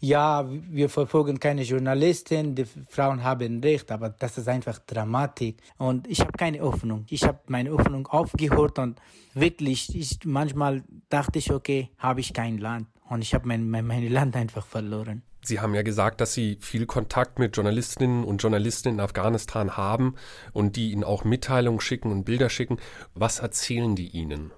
ja, 0.00 0.44
wir 0.48 0.88
verfolgen 0.88 1.38
keine 1.38 1.62
Journalisten, 1.62 2.56
die 2.56 2.64
Frauen 2.88 3.22
haben 3.22 3.60
Recht, 3.60 3.92
aber 3.92 4.10
das 4.10 4.36
ist 4.36 4.48
einfach 4.48 4.80
Dramatik. 4.80 5.62
Und 5.78 6.08
ich 6.08 6.20
habe 6.20 6.32
keine 6.32 6.60
Hoffnung. 6.60 7.06
Ich 7.08 7.22
habe 7.22 7.38
meine 7.46 7.70
Hoffnung 7.70 8.08
aufgehört 8.08 8.80
und 8.80 9.00
wirklich, 9.32 9.94
ich, 9.94 10.18
manchmal 10.24 10.82
dachte 11.08 11.38
ich, 11.38 11.52
okay, 11.52 11.90
habe 11.98 12.20
ich 12.20 12.32
kein 12.32 12.58
Land. 12.58 12.88
Und 13.08 13.22
ich 13.22 13.32
habe 13.32 13.46
mein, 13.46 13.70
mein, 13.70 13.86
mein 13.86 14.10
Land 14.10 14.34
einfach 14.34 14.66
verloren. 14.66 15.22
Sie 15.44 15.60
haben 15.60 15.74
ja 15.74 15.82
gesagt, 15.82 16.20
dass 16.20 16.34
Sie 16.34 16.56
viel 16.60 16.86
Kontakt 16.86 17.40
mit 17.40 17.56
Journalistinnen 17.56 18.22
und 18.22 18.42
Journalisten 18.42 18.88
in 18.90 19.00
Afghanistan 19.00 19.76
haben 19.76 20.14
und 20.52 20.76
die 20.76 20.92
Ihnen 20.92 21.02
auch 21.02 21.24
Mitteilungen 21.24 21.80
schicken 21.80 22.12
und 22.12 22.24
Bilder 22.24 22.48
schicken. 22.48 22.78
Was 23.14 23.40
erzählen 23.40 23.96
die 23.96 24.08
Ihnen? 24.08 24.52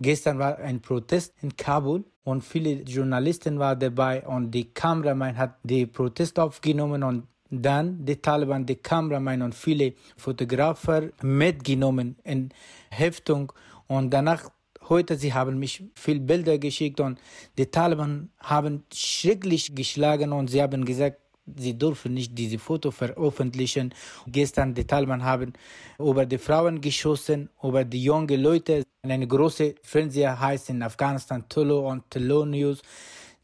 Gestern 0.00 0.38
war 0.38 0.58
ein 0.58 0.80
Protest 0.80 1.34
in 1.42 1.56
Kabul 1.56 2.04
und 2.22 2.44
viele 2.44 2.82
Journalisten 2.82 3.58
waren 3.58 3.80
dabei 3.80 4.24
und 4.24 4.52
die 4.52 4.72
Kameramann 4.72 5.36
hat 5.36 5.58
den 5.64 5.90
Protest 5.90 6.38
aufgenommen 6.38 7.02
und 7.02 7.26
dann 7.50 8.04
die 8.04 8.16
Taliban, 8.16 8.64
die 8.64 8.76
Kameramann 8.76 9.42
und 9.42 9.56
viele 9.56 9.94
Fotografer 10.16 11.08
mitgenommen 11.20 12.16
in 12.22 12.50
Heftung 12.90 13.52
und 13.88 14.10
danach 14.10 14.50
heute 14.88 15.16
sie 15.16 15.32
haben 15.34 15.58
mich 15.58 15.82
viele 15.94 16.20
Bilder 16.20 16.58
geschickt 16.58 17.00
und 17.00 17.18
die 17.56 17.66
Taliban 17.66 18.30
haben 18.40 18.84
schrecklich 18.92 19.74
geschlagen 19.74 20.32
und 20.32 20.48
sie 20.48 20.62
haben 20.62 20.84
gesagt, 20.84 21.18
sie 21.56 21.78
dürfen 21.78 22.14
nicht 22.14 22.36
diese 22.36 22.58
Foto 22.58 22.90
veröffentlichen. 22.90 23.94
Gestern 24.26 24.74
die 24.74 24.84
Taliban 24.84 25.24
haben 25.24 25.52
über 25.98 26.26
die 26.26 26.38
Frauen 26.38 26.80
geschossen, 26.80 27.48
über 27.62 27.84
die 27.84 28.02
jungen 28.02 28.40
Leute. 28.40 28.82
Eine 29.02 29.26
große 29.26 29.76
Fernseher 29.82 30.38
heißt 30.38 30.70
in 30.70 30.82
Afghanistan 30.82 31.48
Tulu 31.48 31.88
und 31.88 32.14
News. 32.14 32.82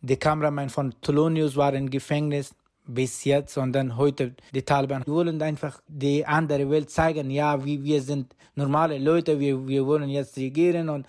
Die 0.00 0.16
Kameramann 0.16 0.68
von 0.68 0.94
News 1.08 1.56
war 1.56 1.72
im 1.74 1.88
Gefängnis 1.88 2.54
bis 2.86 3.24
jetzt, 3.24 3.54
sondern 3.54 3.96
heute 3.96 4.34
die 4.54 4.62
Taliban 4.62 5.02
wollen 5.06 5.40
einfach 5.42 5.80
die 5.88 6.24
andere 6.26 6.68
Welt 6.70 6.90
zeigen, 6.90 7.30
ja, 7.30 7.64
wie 7.64 7.82
wir 7.82 8.02
sind 8.02 8.34
normale 8.54 8.98
Leute, 8.98 9.38
wir, 9.40 9.66
wir 9.66 9.86
wollen 9.86 10.08
jetzt 10.08 10.36
regieren 10.36 10.88
und 10.88 11.06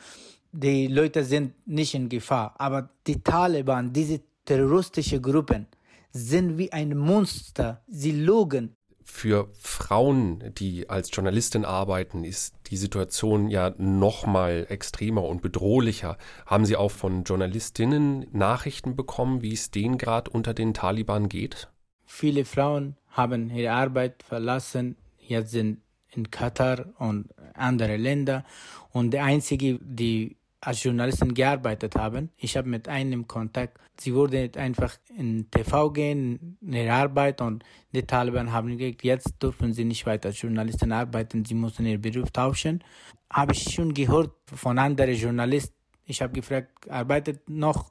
die 0.51 0.87
Leute 0.87 1.23
sind 1.23 1.53
nicht 1.67 1.93
in 1.93 2.07
Gefahr. 2.07 2.53
Aber 2.57 2.89
die 3.05 3.21
Taliban, 3.21 3.91
diese 3.91 4.21
terroristischen 4.45 5.21
Gruppen, 5.21 5.67
sind 6.11 6.57
wie 6.57 6.71
ein 6.71 6.97
Monster. 6.97 7.81
Sie 7.87 8.11
logen. 8.11 8.75
Für 9.17 9.47
Frauen, 9.53 10.43
die 10.55 10.89
als 10.89 11.09
Journalistin 11.09 11.63
arbeiten, 11.63 12.25
ist 12.25 12.53
die 12.69 12.75
Situation 12.75 13.47
ja 13.47 13.73
noch 13.77 14.25
mal 14.25 14.65
extremer 14.67 15.23
und 15.23 15.41
bedrohlicher. 15.41 16.17
Haben 16.45 16.65
Sie 16.65 16.75
auch 16.75 16.91
von 16.91 17.23
Journalistinnen 17.23 18.27
Nachrichten 18.33 18.97
bekommen, 18.97 19.41
wie 19.41 19.53
es 19.53 19.71
denen 19.71 19.97
gerade 19.97 20.29
unter 20.29 20.53
den 20.53 20.73
Taliban 20.73 21.29
geht? 21.29 21.69
Viele 22.03 22.43
Frauen 22.43 22.97
haben 23.07 23.49
ihre 23.49 23.71
Arbeit 23.71 24.21
verlassen, 24.21 24.97
jetzt 25.17 25.51
sind 25.51 25.79
in 26.11 26.29
Katar 26.29 26.87
und 26.99 27.29
andere 27.53 27.95
Länder 27.95 28.43
und 28.91 29.11
der 29.11 29.23
einzige, 29.23 29.79
die 29.81 30.35
als 30.65 30.83
Journalistin 30.83 31.33
gearbeitet 31.33 31.95
haben. 31.95 32.31
Ich 32.37 32.57
habe 32.57 32.67
mit 32.67 32.87
einem 32.87 33.27
Kontakt. 33.27 33.79
Sie 33.99 34.15
wurde 34.15 34.51
einfach 34.55 34.97
in 35.15 35.49
TV 35.51 35.91
gehen, 35.91 36.57
in 36.59 36.73
ihre 36.73 36.91
Arbeit 36.91 37.39
und 37.39 37.63
die 37.93 38.01
Taliban 38.01 38.51
haben 38.51 38.77
gesagt, 38.77 39.03
jetzt 39.03 39.41
dürfen 39.41 39.73
sie 39.73 39.85
nicht 39.85 40.05
weiter 40.05 40.29
als 40.29 40.41
Journalistin 40.41 40.91
arbeiten, 40.91 41.45
sie 41.45 41.53
müssen 41.53 41.85
ihren 41.85 42.01
Beruf 42.01 42.31
tauschen. 42.31 42.83
Habe 43.29 43.53
ich 43.53 43.73
schon 43.73 43.93
gehört 43.93 44.31
von 44.53 44.79
anderen 44.79 45.15
Journalisten. 45.15 45.75
Ich 46.07 46.21
habe 46.21 46.33
gefragt, 46.33 46.89
arbeitet 46.89 47.47
noch 47.47 47.89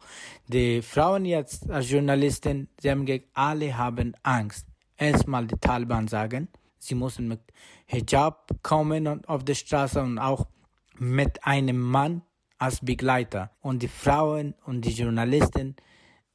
die 0.49 0.83
Frauen 0.83 1.25
jetzt 1.25 1.71
als 1.71 1.90
Journalistin? 1.90 2.69
Sie 2.81 2.90
haben 2.90 3.07
gesagt, 3.07 3.28
alle 3.35 3.76
haben 3.76 4.14
Angst. 4.23 4.66
Erstmal 4.97 5.47
die 5.47 5.57
Taliban 5.57 6.09
sagen, 6.09 6.49
sie 6.78 6.95
müssen 6.95 7.28
mit 7.28 7.40
Hijab 7.87 8.50
kommen 8.62 9.25
auf 9.26 9.45
der 9.45 9.54
Straße 9.54 10.00
und 10.00 10.19
auch 10.19 10.47
mit 10.99 11.45
einem 11.45 11.81
Mann 11.81 12.23
als 12.64 12.80
Begleiter. 12.80 13.50
Und 13.61 13.83
die 13.83 13.88
Frauen 13.88 14.54
und 14.64 14.85
die 14.87 14.92
Journalisten 14.92 15.76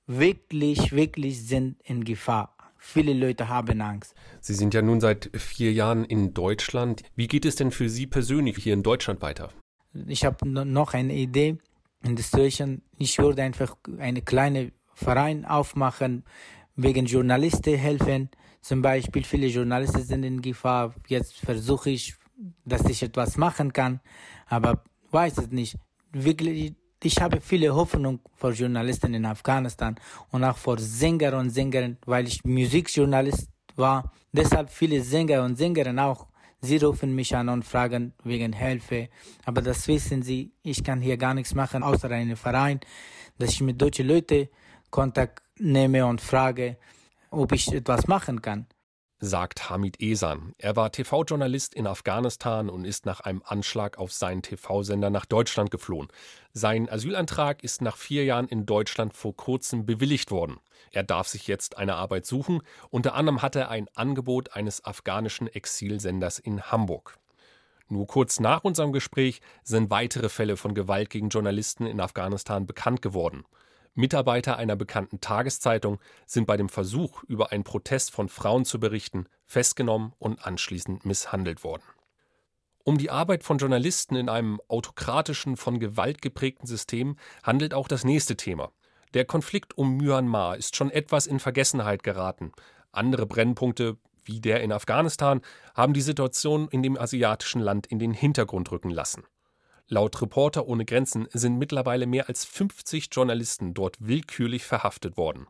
wirklich, 0.05 0.91
wirklich 0.91 1.45
sind 1.45 1.81
in 1.83 2.03
Gefahr. 2.03 2.55
Viele 2.77 3.13
Leute 3.13 3.49
haben 3.49 3.81
Angst. 3.81 4.15
Sie 4.39 4.53
sind 4.53 4.73
ja 4.73 4.81
nun 4.81 5.01
seit 5.01 5.31
vier 5.33 5.73
Jahren 5.73 6.05
in 6.05 6.33
Deutschland. 6.33 7.03
Wie 7.15 7.27
geht 7.27 7.45
es 7.45 7.55
denn 7.55 7.71
für 7.71 7.89
Sie 7.89 8.07
persönlich 8.07 8.57
hier 8.57 8.73
in 8.73 8.83
Deutschland 8.83 9.21
weiter? 9.21 9.49
Ich 10.07 10.23
habe 10.23 10.47
noch 10.47 10.93
eine 10.93 11.15
Idee 11.15 11.57
in 12.03 12.15
Situation. 12.15 12.83
Ich 12.97 13.17
würde 13.17 13.43
einfach 13.43 13.75
einen 13.97 14.23
kleinen 14.23 14.71
Verein 14.93 15.45
aufmachen, 15.45 16.23
wegen 16.75 17.05
Journalisten 17.05 17.75
helfen. 17.75 18.29
Zum 18.61 18.81
Beispiel 18.81 19.23
viele 19.23 19.47
Journalisten 19.47 20.03
sind 20.03 20.23
in 20.23 20.41
Gefahr. 20.41 20.93
Jetzt 21.07 21.37
versuche 21.37 21.89
ich, 21.89 22.15
dass 22.65 22.85
ich 22.85 23.03
etwas 23.03 23.35
machen 23.35 23.73
kann, 23.73 23.99
aber 24.47 24.83
weiß 25.11 25.39
es 25.39 25.49
nicht 25.49 25.75
wirklich, 26.11 26.73
ich 27.03 27.21
habe 27.21 27.41
viele 27.41 27.73
Hoffnung 27.73 28.19
vor 28.35 28.51
Journalisten 28.51 29.13
in 29.13 29.25
Afghanistan 29.25 29.95
und 30.31 30.43
auch 30.43 30.57
vor 30.57 30.77
Sänger 30.77 31.37
und 31.37 31.49
Sängerinnen, 31.49 31.97
weil 32.05 32.27
ich 32.27 32.43
Musikjournalist 32.43 33.49
war. 33.75 34.11
Deshalb 34.31 34.69
viele 34.69 35.01
Sänger 35.01 35.43
und 35.43 35.57
Sängerinnen 35.57 35.99
auch. 35.99 36.27
Sie 36.61 36.77
rufen 36.77 37.15
mich 37.15 37.33
an 37.35 37.47
und 37.47 37.63
fragen 37.63 38.13
wegen 38.23 38.51
Hilfe. 38.51 39.09
Aber 39.45 39.61
das 39.61 39.87
wissen 39.87 40.21
Sie, 40.23 40.51
ich 40.61 40.83
kann 40.83 40.99
hier 40.99 41.15
gar 41.15 41.33
nichts 41.33 41.55
machen, 41.55 41.83
außer 41.83 42.11
einen 42.11 42.35
Verein, 42.35 42.81
dass 43.37 43.51
ich 43.51 43.61
mit 43.61 43.81
deutschen 43.81 44.07
Leuten 44.07 44.49
Kontakt 44.89 45.41
nehme 45.57 46.05
und 46.05 46.19
frage, 46.19 46.77
ob 47.31 47.53
ich 47.53 47.71
etwas 47.71 48.07
machen 48.07 48.41
kann 48.41 48.67
sagt 49.19 49.69
Hamid 49.69 50.01
Esan. 50.01 50.53
Er 50.57 50.75
war 50.75 50.91
TV-Journalist 50.91 51.73
in 51.73 51.87
Afghanistan 51.87 52.69
und 52.69 52.85
ist 52.85 53.05
nach 53.05 53.19
einem 53.19 53.41
Anschlag 53.45 53.97
auf 53.97 54.11
seinen 54.11 54.41
TV-Sender 54.41 55.09
nach 55.09 55.25
Deutschland 55.25 55.71
geflohen. 55.71 56.07
Sein 56.53 56.89
Asylantrag 56.89 57.63
ist 57.63 57.81
nach 57.81 57.97
vier 57.97 58.23
Jahren 58.23 58.47
in 58.47 58.65
Deutschland 58.65 59.13
vor 59.13 59.35
kurzem 59.35 59.85
bewilligt 59.85 60.31
worden. 60.31 60.59
Er 60.91 61.03
darf 61.03 61.27
sich 61.27 61.47
jetzt 61.47 61.77
eine 61.77 61.95
Arbeit 61.95 62.25
suchen. 62.25 62.61
Unter 62.89 63.13
anderem 63.13 63.41
hat 63.41 63.55
er 63.55 63.69
ein 63.69 63.87
Angebot 63.93 64.53
eines 64.53 64.85
afghanischen 64.85 65.47
Exilsenders 65.47 66.39
in 66.39 66.63
Hamburg. 66.63 67.17
Nur 67.89 68.07
kurz 68.07 68.39
nach 68.39 68.63
unserem 68.63 68.93
Gespräch 68.93 69.41
sind 69.63 69.89
weitere 69.89 70.29
Fälle 70.29 70.57
von 70.57 70.75
Gewalt 70.75 71.09
gegen 71.09 71.29
Journalisten 71.29 71.87
in 71.87 71.99
Afghanistan 71.99 72.67
bekannt 72.67 73.01
geworden. 73.01 73.45
Mitarbeiter 73.99 74.55
einer 74.55 74.77
bekannten 74.77 75.19
Tageszeitung 75.19 75.99
sind 76.25 76.47
bei 76.47 76.55
dem 76.55 76.69
Versuch, 76.69 77.23
über 77.23 77.51
einen 77.51 77.65
Protest 77.65 78.11
von 78.11 78.29
Frauen 78.29 78.63
zu 78.63 78.79
berichten, 78.79 79.27
festgenommen 79.45 80.13
und 80.19 80.45
anschließend 80.45 81.05
misshandelt 81.05 81.65
worden. 81.65 81.83
Um 82.85 82.97
die 82.97 83.11
Arbeit 83.11 83.43
von 83.43 83.57
Journalisten 83.57 84.15
in 84.15 84.29
einem 84.29 84.61
autokratischen, 84.69 85.57
von 85.57 85.81
Gewalt 85.81 86.21
geprägten 86.21 86.65
System 86.65 87.17
handelt 87.43 87.73
auch 87.73 87.89
das 87.89 88.05
nächste 88.05 88.37
Thema. 88.37 88.71
Der 89.13 89.25
Konflikt 89.25 89.77
um 89.77 89.97
Myanmar 89.97 90.55
ist 90.55 90.77
schon 90.77 90.91
etwas 90.91 91.27
in 91.27 91.39
Vergessenheit 91.39 92.01
geraten. 92.01 92.53
Andere 92.93 93.25
Brennpunkte, 93.25 93.97
wie 94.23 94.39
der 94.39 94.61
in 94.61 94.71
Afghanistan, 94.71 95.41
haben 95.75 95.93
die 95.93 96.01
Situation 96.01 96.69
in 96.69 96.83
dem 96.83 96.97
asiatischen 96.97 97.59
Land 97.59 97.87
in 97.87 97.99
den 97.99 98.13
Hintergrund 98.13 98.71
rücken 98.71 98.91
lassen. 98.91 99.25
Laut 99.91 100.21
Reporter 100.21 100.67
ohne 100.67 100.85
Grenzen 100.85 101.27
sind 101.33 101.57
mittlerweile 101.57 102.05
mehr 102.05 102.29
als 102.29 102.45
50 102.45 103.09
Journalisten 103.11 103.73
dort 103.73 103.97
willkürlich 103.99 104.63
verhaftet 104.63 105.17
worden. 105.17 105.47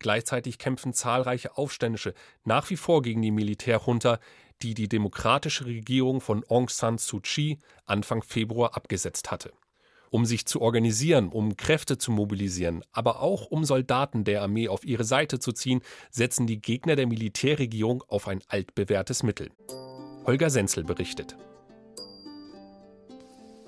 Gleichzeitig 0.00 0.58
kämpfen 0.58 0.92
zahlreiche 0.92 1.56
Aufständische 1.56 2.12
nach 2.42 2.68
wie 2.68 2.76
vor 2.76 3.00
gegen 3.00 3.22
die 3.22 3.30
Militärjunta, 3.30 4.18
die 4.62 4.74
die 4.74 4.88
demokratische 4.88 5.66
Regierung 5.66 6.20
von 6.20 6.44
Aung 6.48 6.68
San 6.68 6.98
Suu 6.98 7.20
Kyi 7.22 7.58
Anfang 7.84 8.24
Februar 8.24 8.76
abgesetzt 8.76 9.30
hatte. 9.30 9.52
Um 10.10 10.26
sich 10.26 10.46
zu 10.46 10.62
organisieren, 10.62 11.28
um 11.28 11.56
Kräfte 11.56 11.96
zu 11.96 12.10
mobilisieren, 12.10 12.82
aber 12.90 13.20
auch 13.20 13.46
um 13.46 13.64
Soldaten 13.64 14.24
der 14.24 14.42
Armee 14.42 14.68
auf 14.68 14.84
ihre 14.84 15.04
Seite 15.04 15.38
zu 15.38 15.52
ziehen, 15.52 15.80
setzen 16.10 16.48
die 16.48 16.60
Gegner 16.60 16.96
der 16.96 17.06
Militärregierung 17.06 18.02
auf 18.08 18.26
ein 18.26 18.42
altbewährtes 18.48 19.22
Mittel. 19.22 19.50
Holger 20.24 20.50
Senzel 20.50 20.82
berichtet. 20.82 21.36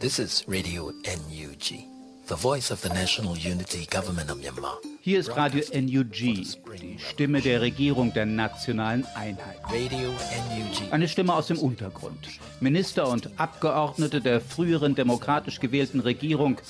This 0.01 0.21
is 0.21 0.45
Radio 0.47 0.93
NUG, 1.03 1.83
the 2.29 2.37
voice 2.37 2.71
of 2.71 2.81
the 2.83 2.89
National 2.91 3.37
Unity 3.37 3.85
Government 3.91 4.31
of 4.31 4.39
Myanmar. 4.39 4.79
Hier 5.01 5.19
ist 5.19 5.37
Radio 5.37 5.65
NUG, 5.75 6.13
die 6.13 6.99
Stimme 6.99 7.41
der 7.41 7.61
Regierung 7.61 8.13
der 8.15 8.25
nationalen 8.25 9.05
Einheit. 9.17 9.57
Radio 9.65 10.11
NUG. 10.11 10.93
Eine 10.93 11.09
Stimme 11.09 11.35
aus 11.35 11.49
dem 11.49 11.59
Untergrund. 11.59 12.29
Minister 12.61 13.09
und 13.09 13.41
Abgeordnete 13.41 14.21
der 14.21 14.41
früheren 14.41 14.95
demokratisch 14.95 15.59
gewählten 15.59 15.99
Regierung, 15.99 16.61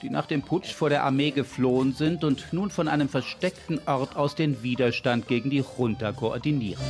die 0.00 0.08
nach 0.08 0.24
dem 0.24 0.40
Putsch 0.40 0.72
vor 0.72 0.88
der 0.88 1.04
Armee 1.04 1.30
geflohen 1.30 1.92
sind 1.92 2.24
und 2.24 2.54
nun 2.54 2.70
von 2.70 2.88
einem 2.88 3.10
versteckten 3.10 3.82
Ort 3.84 4.16
aus 4.16 4.34
den 4.34 4.62
Widerstand 4.62 5.28
gegen 5.28 5.50
die 5.50 5.62
Junta 5.76 6.12
koordinieren. 6.12 6.82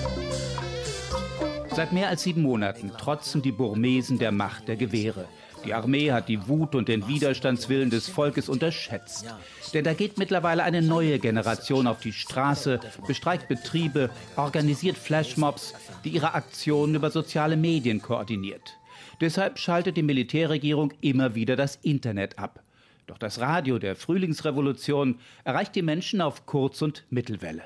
Seit 1.74 1.92
mehr 1.92 2.08
als 2.08 2.22
sieben 2.22 2.42
Monaten 2.42 2.92
trotzen 2.96 3.42
die 3.42 3.52
Burmesen 3.52 4.18
der 4.20 4.30
Macht 4.30 4.68
der 4.68 4.76
Gewehre. 4.76 5.26
Die 5.64 5.74
Armee 5.74 6.12
hat 6.12 6.28
die 6.28 6.48
Wut 6.48 6.74
und 6.74 6.88
den 6.88 7.08
Widerstandswillen 7.08 7.90
des 7.90 8.08
Volkes 8.08 8.48
unterschätzt. 8.48 9.26
Denn 9.74 9.84
da 9.84 9.92
geht 9.92 10.18
mittlerweile 10.18 10.62
eine 10.62 10.82
neue 10.82 11.18
Generation 11.18 11.86
auf 11.86 12.00
die 12.00 12.12
Straße, 12.12 12.80
bestreikt 13.06 13.48
Betriebe, 13.48 14.10
organisiert 14.36 14.96
Flashmobs, 14.96 15.74
die 16.04 16.10
ihre 16.10 16.34
Aktionen 16.34 16.94
über 16.94 17.10
soziale 17.10 17.56
Medien 17.56 18.00
koordiniert. 18.00 18.78
Deshalb 19.20 19.58
schaltet 19.58 19.96
die 19.96 20.02
Militärregierung 20.02 20.92
immer 21.00 21.34
wieder 21.34 21.56
das 21.56 21.76
Internet 21.76 22.38
ab. 22.38 22.62
Doch 23.08 23.16
das 23.16 23.40
Radio 23.40 23.78
der 23.78 23.96
Frühlingsrevolution 23.96 25.18
erreicht 25.42 25.74
die 25.74 25.80
Menschen 25.80 26.20
auf 26.20 26.44
Kurz- 26.44 26.82
und 26.82 27.04
Mittelwelle. 27.08 27.62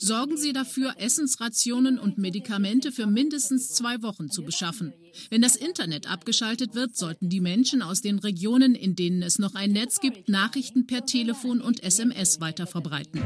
Sorgen 0.00 0.36
Sie 0.36 0.52
dafür, 0.52 0.94
Essensrationen 0.98 2.00
und 2.00 2.18
Medikamente 2.18 2.90
für 2.90 3.06
mindestens 3.06 3.72
zwei 3.72 4.02
Wochen 4.02 4.30
zu 4.30 4.42
beschaffen. 4.42 4.92
Wenn 5.30 5.42
das 5.42 5.54
Internet 5.54 6.10
abgeschaltet 6.10 6.74
wird, 6.74 6.96
sollten 6.96 7.28
die 7.28 7.40
Menschen 7.40 7.82
aus 7.82 8.02
den 8.02 8.18
Regionen, 8.18 8.74
in 8.74 8.96
denen 8.96 9.22
es 9.22 9.38
noch 9.38 9.54
ein 9.54 9.70
Netz 9.70 10.00
gibt, 10.00 10.28
Nachrichten 10.28 10.88
per 10.88 11.06
Telefon 11.06 11.60
und 11.60 11.84
SMS 11.84 12.40
weiterverbreiten. 12.40 13.22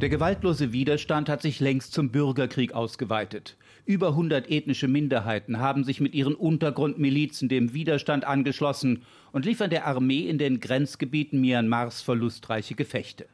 Der 0.00 0.08
gewaltlose 0.08 0.72
Widerstand 0.72 1.28
hat 1.28 1.42
sich 1.42 1.60
längst 1.60 1.92
zum 1.92 2.10
Bürgerkrieg 2.10 2.72
ausgeweitet. 2.72 3.56
Über 3.86 4.08
100 4.08 4.50
ethnische 4.50 4.88
Minderheiten 4.88 5.58
haben 5.58 5.84
sich 5.84 6.00
mit 6.00 6.14
ihren 6.14 6.34
Untergrundmilizen 6.34 7.50
dem 7.50 7.74
Widerstand 7.74 8.24
angeschlossen 8.24 9.02
und 9.30 9.44
liefern 9.44 9.68
der 9.68 9.86
Armee 9.86 10.26
in 10.26 10.38
den 10.38 10.58
Grenzgebieten 10.58 11.38
Myanmars 11.40 12.00
verlustreiche 12.00 12.74
Gefechte. 12.74 13.26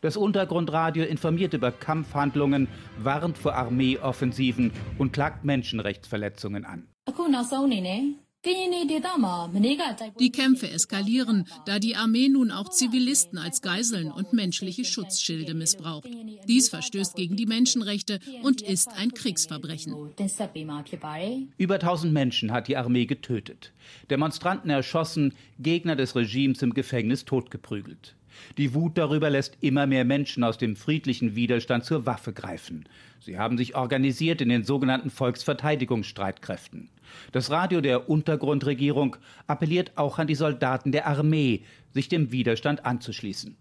Das 0.00 0.16
Untergrundradio 0.16 1.04
informiert 1.04 1.52
über 1.52 1.72
Kampfhandlungen, 1.72 2.68
warnt 2.98 3.38
vor 3.38 3.54
Armeeoffensiven 3.54 4.70
und 4.98 5.12
klagt 5.12 5.44
Menschenrechtsverletzungen 5.44 6.64
an. 6.64 6.86
Die 10.20 10.32
Kämpfe 10.32 10.70
eskalieren, 10.70 11.46
da 11.66 11.78
die 11.78 11.96
Armee 11.96 12.28
nun 12.28 12.50
auch 12.50 12.68
Zivilisten 12.68 13.38
als 13.38 13.62
Geiseln 13.62 14.10
und 14.10 14.32
menschliche 14.32 14.84
Schutzschilde 14.84 15.54
missbraucht. 15.54 16.08
Dies 16.46 16.68
verstößt 16.68 17.16
gegen 17.16 17.36
die 17.36 17.46
Menschenrechte 17.46 18.20
und 18.42 18.62
ist 18.62 18.88
ein 18.96 19.12
Kriegsverbrechen. 19.12 19.94
Über 21.58 21.74
1000 21.74 22.12
Menschen 22.12 22.52
hat 22.52 22.68
die 22.68 22.76
Armee 22.76 23.06
getötet, 23.06 23.72
Demonstranten 24.10 24.70
erschossen, 24.70 25.34
Gegner 25.58 25.96
des 25.96 26.16
Regimes 26.16 26.62
im 26.62 26.74
Gefängnis 26.74 27.24
totgeprügelt. 27.24 28.14
Die 28.56 28.74
Wut 28.74 28.98
darüber 28.98 29.30
lässt 29.30 29.58
immer 29.60 29.86
mehr 29.86 30.04
Menschen 30.04 30.44
aus 30.44 30.58
dem 30.58 30.76
friedlichen 30.76 31.34
Widerstand 31.34 31.84
zur 31.84 32.06
Waffe 32.06 32.32
greifen. 32.32 32.84
Sie 33.20 33.38
haben 33.38 33.58
sich 33.58 33.76
organisiert 33.76 34.40
in 34.40 34.48
den 34.48 34.64
sogenannten 34.64 35.10
Volksverteidigungsstreitkräften. 35.10 36.90
Das 37.32 37.50
Radio 37.50 37.80
der 37.80 38.08
Untergrundregierung 38.08 39.16
appelliert 39.46 39.92
auch 39.96 40.18
an 40.18 40.26
die 40.26 40.34
Soldaten 40.34 40.92
der 40.92 41.06
Armee, 41.06 41.64
sich 41.92 42.08
dem 42.08 42.32
Widerstand 42.32 42.84
anzuschließen. 42.84 43.56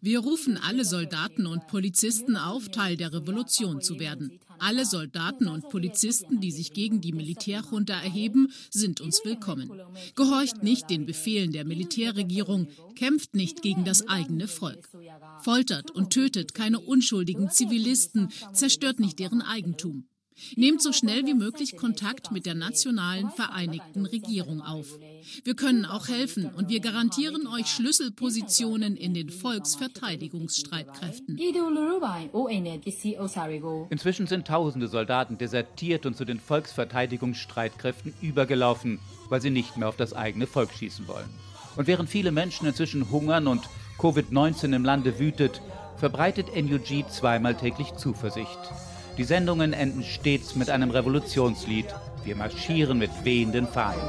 Wir 0.00 0.18
rufen 0.18 0.58
alle 0.58 0.84
Soldaten 0.84 1.46
und 1.46 1.68
Polizisten 1.68 2.36
auf, 2.36 2.70
Teil 2.70 2.96
der 2.96 3.12
Revolution 3.12 3.80
zu 3.80 4.00
werden. 4.00 4.40
Alle 4.58 4.84
Soldaten 4.84 5.46
und 5.46 5.68
Polizisten, 5.68 6.40
die 6.40 6.50
sich 6.50 6.72
gegen 6.72 7.00
die 7.00 7.12
Militärjunta 7.12 7.94
erheben, 7.94 8.52
sind 8.70 9.00
uns 9.00 9.24
willkommen. 9.24 9.70
Gehorcht 10.16 10.64
nicht 10.64 10.90
den 10.90 11.06
Befehlen 11.06 11.52
der 11.52 11.64
Militärregierung, 11.64 12.66
kämpft 12.96 13.36
nicht 13.36 13.62
gegen 13.62 13.84
das 13.84 14.08
eigene 14.08 14.48
Volk. 14.48 14.88
Foltert 15.38 15.92
und 15.92 16.10
tötet 16.10 16.52
keine 16.52 16.80
unschuldigen 16.80 17.48
Zivilisten, 17.48 18.30
zerstört 18.52 18.98
nicht 18.98 19.20
deren 19.20 19.40
Eigentum. 19.40 20.09
Nehmt 20.56 20.82
so 20.82 20.92
schnell 20.92 21.24
wie 21.26 21.34
möglich 21.34 21.76
Kontakt 21.76 22.32
mit 22.32 22.46
der 22.46 22.54
nationalen 22.54 23.30
Vereinigten 23.30 24.06
Regierung 24.06 24.62
auf. 24.62 24.86
Wir 25.44 25.54
können 25.54 25.84
auch 25.84 26.08
helfen 26.08 26.50
und 26.56 26.68
wir 26.68 26.80
garantieren 26.80 27.46
euch 27.46 27.66
Schlüsselpositionen 27.66 28.96
in 28.96 29.14
den 29.14 29.30
Volksverteidigungsstreitkräften. 29.30 31.38
Inzwischen 33.90 34.26
sind 34.26 34.46
tausende 34.46 34.88
Soldaten 34.88 35.38
desertiert 35.38 36.06
und 36.06 36.16
zu 36.16 36.24
den 36.24 36.40
Volksverteidigungsstreitkräften 36.40 38.14
übergelaufen, 38.20 38.98
weil 39.28 39.40
sie 39.40 39.50
nicht 39.50 39.76
mehr 39.76 39.88
auf 39.88 39.96
das 39.96 40.12
eigene 40.12 40.46
Volk 40.46 40.72
schießen 40.72 41.08
wollen. 41.08 41.28
Und 41.76 41.86
während 41.86 42.10
viele 42.10 42.32
Menschen 42.32 42.66
inzwischen 42.66 43.10
hungern 43.10 43.46
und 43.46 43.68
Covid-19 43.98 44.74
im 44.74 44.84
Lande 44.84 45.18
wütet, 45.18 45.60
verbreitet 45.96 46.48
NUG 46.56 47.08
zweimal 47.10 47.54
täglich 47.54 47.94
Zuversicht. 47.94 48.58
Die 49.20 49.26
Sendungen 49.26 49.74
enden 49.74 50.02
stets 50.02 50.56
mit 50.56 50.70
einem 50.70 50.90
Revolutionslied. 50.90 51.84
Wir 52.24 52.36
marschieren 52.36 52.96
mit 52.96 53.10
wehenden 53.22 53.68
Fahnen. 53.68 54.00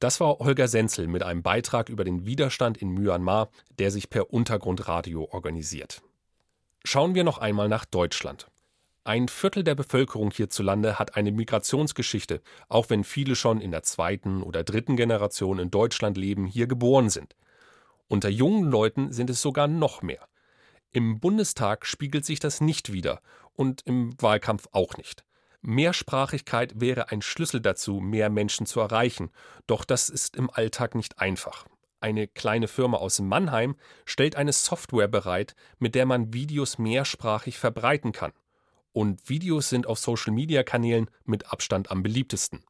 Das 0.00 0.18
war 0.18 0.40
Holger 0.40 0.66
Senzel 0.66 1.06
mit 1.06 1.22
einem 1.22 1.44
Beitrag 1.44 1.90
über 1.90 2.02
den 2.02 2.26
Widerstand 2.26 2.76
in 2.76 2.88
Myanmar, 2.88 3.50
der 3.78 3.92
sich 3.92 4.10
per 4.10 4.32
Untergrundradio 4.32 5.28
organisiert. 5.30 6.02
Schauen 6.82 7.14
wir 7.14 7.22
noch 7.22 7.38
einmal 7.38 7.68
nach 7.68 7.84
Deutschland. 7.84 8.48
Ein 9.04 9.28
Viertel 9.28 9.62
der 9.62 9.76
Bevölkerung 9.76 10.32
hierzulande 10.32 10.98
hat 10.98 11.16
eine 11.16 11.30
Migrationsgeschichte, 11.30 12.42
auch 12.68 12.90
wenn 12.90 13.04
viele 13.04 13.36
schon 13.36 13.60
in 13.60 13.70
der 13.70 13.84
zweiten 13.84 14.42
oder 14.42 14.64
dritten 14.64 14.96
Generation 14.96 15.60
in 15.60 15.70
Deutschland 15.70 16.16
leben, 16.16 16.46
hier 16.46 16.66
geboren 16.66 17.10
sind. 17.10 17.36
Unter 18.08 18.28
jungen 18.28 18.68
Leuten 18.68 19.12
sind 19.12 19.30
es 19.30 19.40
sogar 19.40 19.68
noch 19.68 20.02
mehr. 20.02 20.26
Im 20.94 21.18
Bundestag 21.18 21.86
spiegelt 21.86 22.24
sich 22.24 22.38
das 22.38 22.60
nicht 22.60 22.92
wider 22.92 23.20
und 23.54 23.82
im 23.84 24.14
Wahlkampf 24.22 24.68
auch 24.70 24.96
nicht. 24.96 25.24
Mehrsprachigkeit 25.60 26.80
wäre 26.80 27.10
ein 27.10 27.20
Schlüssel 27.20 27.60
dazu, 27.60 27.98
mehr 27.98 28.30
Menschen 28.30 28.64
zu 28.64 28.78
erreichen, 28.78 29.32
doch 29.66 29.84
das 29.84 30.08
ist 30.08 30.36
im 30.36 30.48
Alltag 30.50 30.94
nicht 30.94 31.18
einfach. 31.18 31.66
Eine 31.98 32.28
kleine 32.28 32.68
Firma 32.68 32.98
aus 32.98 33.18
Mannheim 33.18 33.74
stellt 34.04 34.36
eine 34.36 34.52
Software 34.52 35.08
bereit, 35.08 35.56
mit 35.80 35.96
der 35.96 36.06
man 36.06 36.32
Videos 36.32 36.78
mehrsprachig 36.78 37.58
verbreiten 37.58 38.12
kann. 38.12 38.32
Und 38.92 39.28
Videos 39.28 39.70
sind 39.70 39.88
auf 39.88 39.98
Social-Media-Kanälen 39.98 41.10
mit 41.24 41.50
Abstand 41.50 41.90
am 41.90 42.04
beliebtesten. 42.04 42.62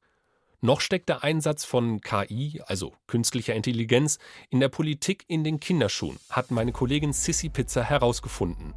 Noch 0.64 0.80
steckt 0.80 1.10
der 1.10 1.22
Einsatz 1.22 1.66
von 1.66 2.00
KI, 2.00 2.62
also 2.64 2.94
künstlicher 3.06 3.52
Intelligenz, 3.52 4.18
in 4.48 4.60
der 4.60 4.70
Politik 4.70 5.26
in 5.28 5.44
den 5.44 5.60
Kinderschuhen, 5.60 6.18
hat 6.30 6.50
meine 6.50 6.72
Kollegin 6.72 7.12
Sissy 7.12 7.50
Pizza 7.50 7.82
herausgefunden. 7.82 8.72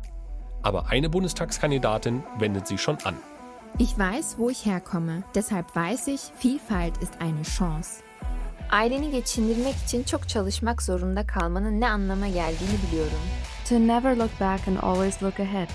Aber 0.63 0.87
eine 0.89 1.09
Bundestagskandidatin 1.09 2.23
wendet 2.39 2.67
sie 2.67 2.77
schon 2.77 2.97
an. 3.05 3.15
Ich 3.77 3.97
weiß, 3.97 4.35
wo 4.37 4.49
ich 4.49 4.65
herkomme. 4.65 5.23
Deshalb 5.33 5.73
weiß 5.73 6.07
ich, 6.07 6.19
Vielfalt 6.37 6.97
ist 6.97 7.21
eine 7.21 7.43
Chance. 7.43 8.03
Aileni 8.69 9.11
geçindirmek 9.11 9.75
için 9.85 10.03
çok 10.03 10.29
çalışmak 10.29 10.81
zorunda 10.81 11.27
kalmanın 11.27 11.81
ne 11.81 11.89
anlama 11.89 12.27
geldiğini 12.27 12.77
biliyorum. 12.87 13.21
To 13.69 13.75
never 13.75 14.17
look 14.17 14.39
back 14.39 14.67
and 14.67 14.77
always 14.81 15.23
look 15.23 15.39
ahead. 15.39 15.69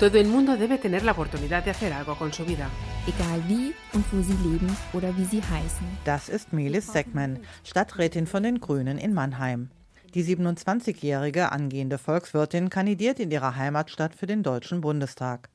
Todo 0.00 0.18
el 0.18 0.26
mundo 0.26 0.60
debe 0.60 0.80
tener 0.80 1.02
la 1.02 1.12
oportunidad 1.12 1.64
de 1.64 1.70
hacer 1.70 1.92
algo 1.92 2.18
con 2.18 2.32
su 2.32 2.46
vida. 2.46 2.70
Egal 3.08 3.42
wie 3.48 3.74
und 3.94 4.04
wo 4.12 4.20
sie 4.20 4.36
leben 4.46 4.76
oder 4.92 5.16
wie 5.16 5.24
sie 5.24 5.40
heißen. 5.40 5.86
Das 6.04 6.28
ist 6.28 6.52
Melis 6.52 6.92
Seckmann, 6.92 7.38
Stadträtin 7.64 8.26
von 8.26 8.42
den 8.42 8.60
Grünen 8.60 8.98
in 8.98 9.14
Mannheim. 9.14 9.70
Die 10.12 10.22
27-jährige 10.22 11.50
angehende 11.50 11.96
Volkswirtin 11.96 12.68
kandidiert 12.68 13.18
in 13.18 13.30
ihrer 13.30 13.56
Heimatstadt 13.56 14.14
für 14.14 14.26
den 14.26 14.42
Deutschen 14.42 14.82
Bundestag. 14.82 15.48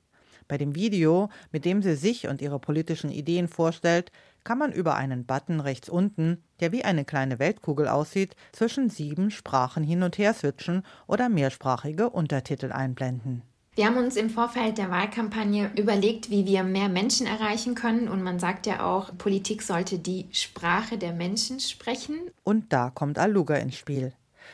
Bei 0.48 0.58
dem 0.58 0.74
Video, 0.74 1.30
mit 1.52 1.64
dem 1.64 1.84
sie 1.84 1.96
sich 1.96 2.28
und 2.28 2.42
ihre 2.42 2.58
politischen 2.58 3.12
Ideen 3.12 3.48
vorstellt, 3.48 4.12
kann 4.44 4.58
man 4.58 4.72
über 4.72 4.96
einen 4.96 5.28
Button 5.28 5.60
rechts 5.60 5.90
unten, 5.90 6.44
der 6.60 6.72
wie 6.72 6.84
eine 6.84 7.06
kleine 7.06 7.38
Weltkugel 7.38 7.88
aussieht, 7.88 8.36
zwischen 8.52 8.90
sieben 8.90 9.30
Sprachen 9.30 9.84
hin 9.84 10.02
und 10.02 10.18
her 10.18 10.34
switchen 10.34 10.82
oder 11.06 11.30
mehrsprachige 11.30 12.10
Untertitel 12.10 12.72
einblenden. 12.72 13.44
Wir 13.76 13.88
haben 13.88 13.98
uns 13.98 14.18
im 14.18 14.30
Vorfeld 14.30 14.78
der 14.78 14.92
Wahlkampagne 14.92 15.72
überlegt, 15.76 16.30
wie 16.30 16.46
wir 16.46 16.64
mehr 16.64 16.90
Menschen 16.90 17.26
erreichen 17.26 17.74
können. 17.74 18.08
Und 18.08 18.22
man 18.22 18.38
sagt 18.38 18.68
ja 18.68 18.86
auch, 18.86 19.18
Politik 19.18 19.64
sollte 19.64 19.98
die 19.98 20.28
Sprache 20.32 21.00
der 21.00 21.12
Menschen 21.12 21.60
sprechen. 21.60 22.20
Und 22.44 22.72
da 22.72 22.92
kommt 22.92 23.18
Aluga 23.18 23.56
ins 23.56 23.76
Spiel. 23.76 24.14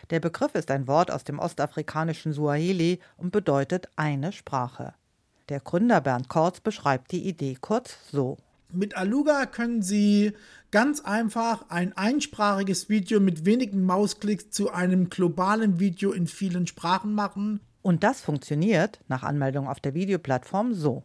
Der 0.09 0.21
Begriff 0.21 0.55
ist 0.55 0.71
ein 0.71 0.87
Wort 0.87 1.11
aus 1.11 1.25
dem 1.25 1.37
ostafrikanischen 1.37 2.31
Suaheli 2.31 2.99
und 3.17 3.31
bedeutet 3.31 3.89
eine 3.97 4.31
Sprache. 4.31 4.93
Der 5.49 5.59
Gründer 5.59 5.99
Bernd 5.99 6.29
Kortz 6.29 6.61
beschreibt 6.61 7.11
die 7.11 7.27
Idee 7.27 7.57
kurz 7.59 7.97
so. 8.09 8.37
Mit 8.71 8.95
Aluga 8.95 9.47
können 9.47 9.81
Sie 9.81 10.31
ganz 10.71 11.01
einfach 11.01 11.65
ein 11.69 11.97
einsprachiges 11.97 12.87
Video 12.87 13.19
mit 13.19 13.45
wenigen 13.45 13.83
Mausklicks 13.83 14.51
zu 14.51 14.71
einem 14.71 15.09
globalen 15.09 15.79
Video 15.79 16.13
in 16.13 16.27
vielen 16.27 16.67
Sprachen 16.67 17.13
machen 17.13 17.59
und 17.89 18.03
das 18.03 18.21
funktioniert 18.21 19.01
nach 19.07 19.23
Anmeldung 19.23 19.67
auf 19.67 19.79
der 19.79 19.93
Videoplattform 19.93 20.73
so. 20.73 21.03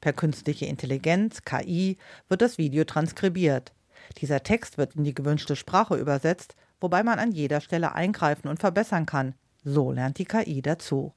Per 0.00 0.12
künstliche 0.12 0.66
Intelligenz, 0.66 1.42
KI, 1.42 1.96
wird 2.28 2.42
das 2.42 2.58
Video 2.58 2.84
transkribiert. 2.84 3.72
Dieser 4.18 4.42
Text 4.42 4.76
wird 4.76 4.96
in 4.96 5.04
die 5.04 5.14
gewünschte 5.14 5.56
Sprache 5.56 5.96
übersetzt 5.96 6.56
wobei 6.84 7.02
man 7.02 7.18
an 7.18 7.32
jeder 7.32 7.62
Stelle 7.62 7.94
eingreifen 7.94 8.46
und 8.46 8.58
verbessern 8.58 9.06
kann. 9.06 9.34
So 9.64 9.90
lernt 9.90 10.18
die 10.18 10.26
KI 10.26 10.60
dazu. 10.60 11.14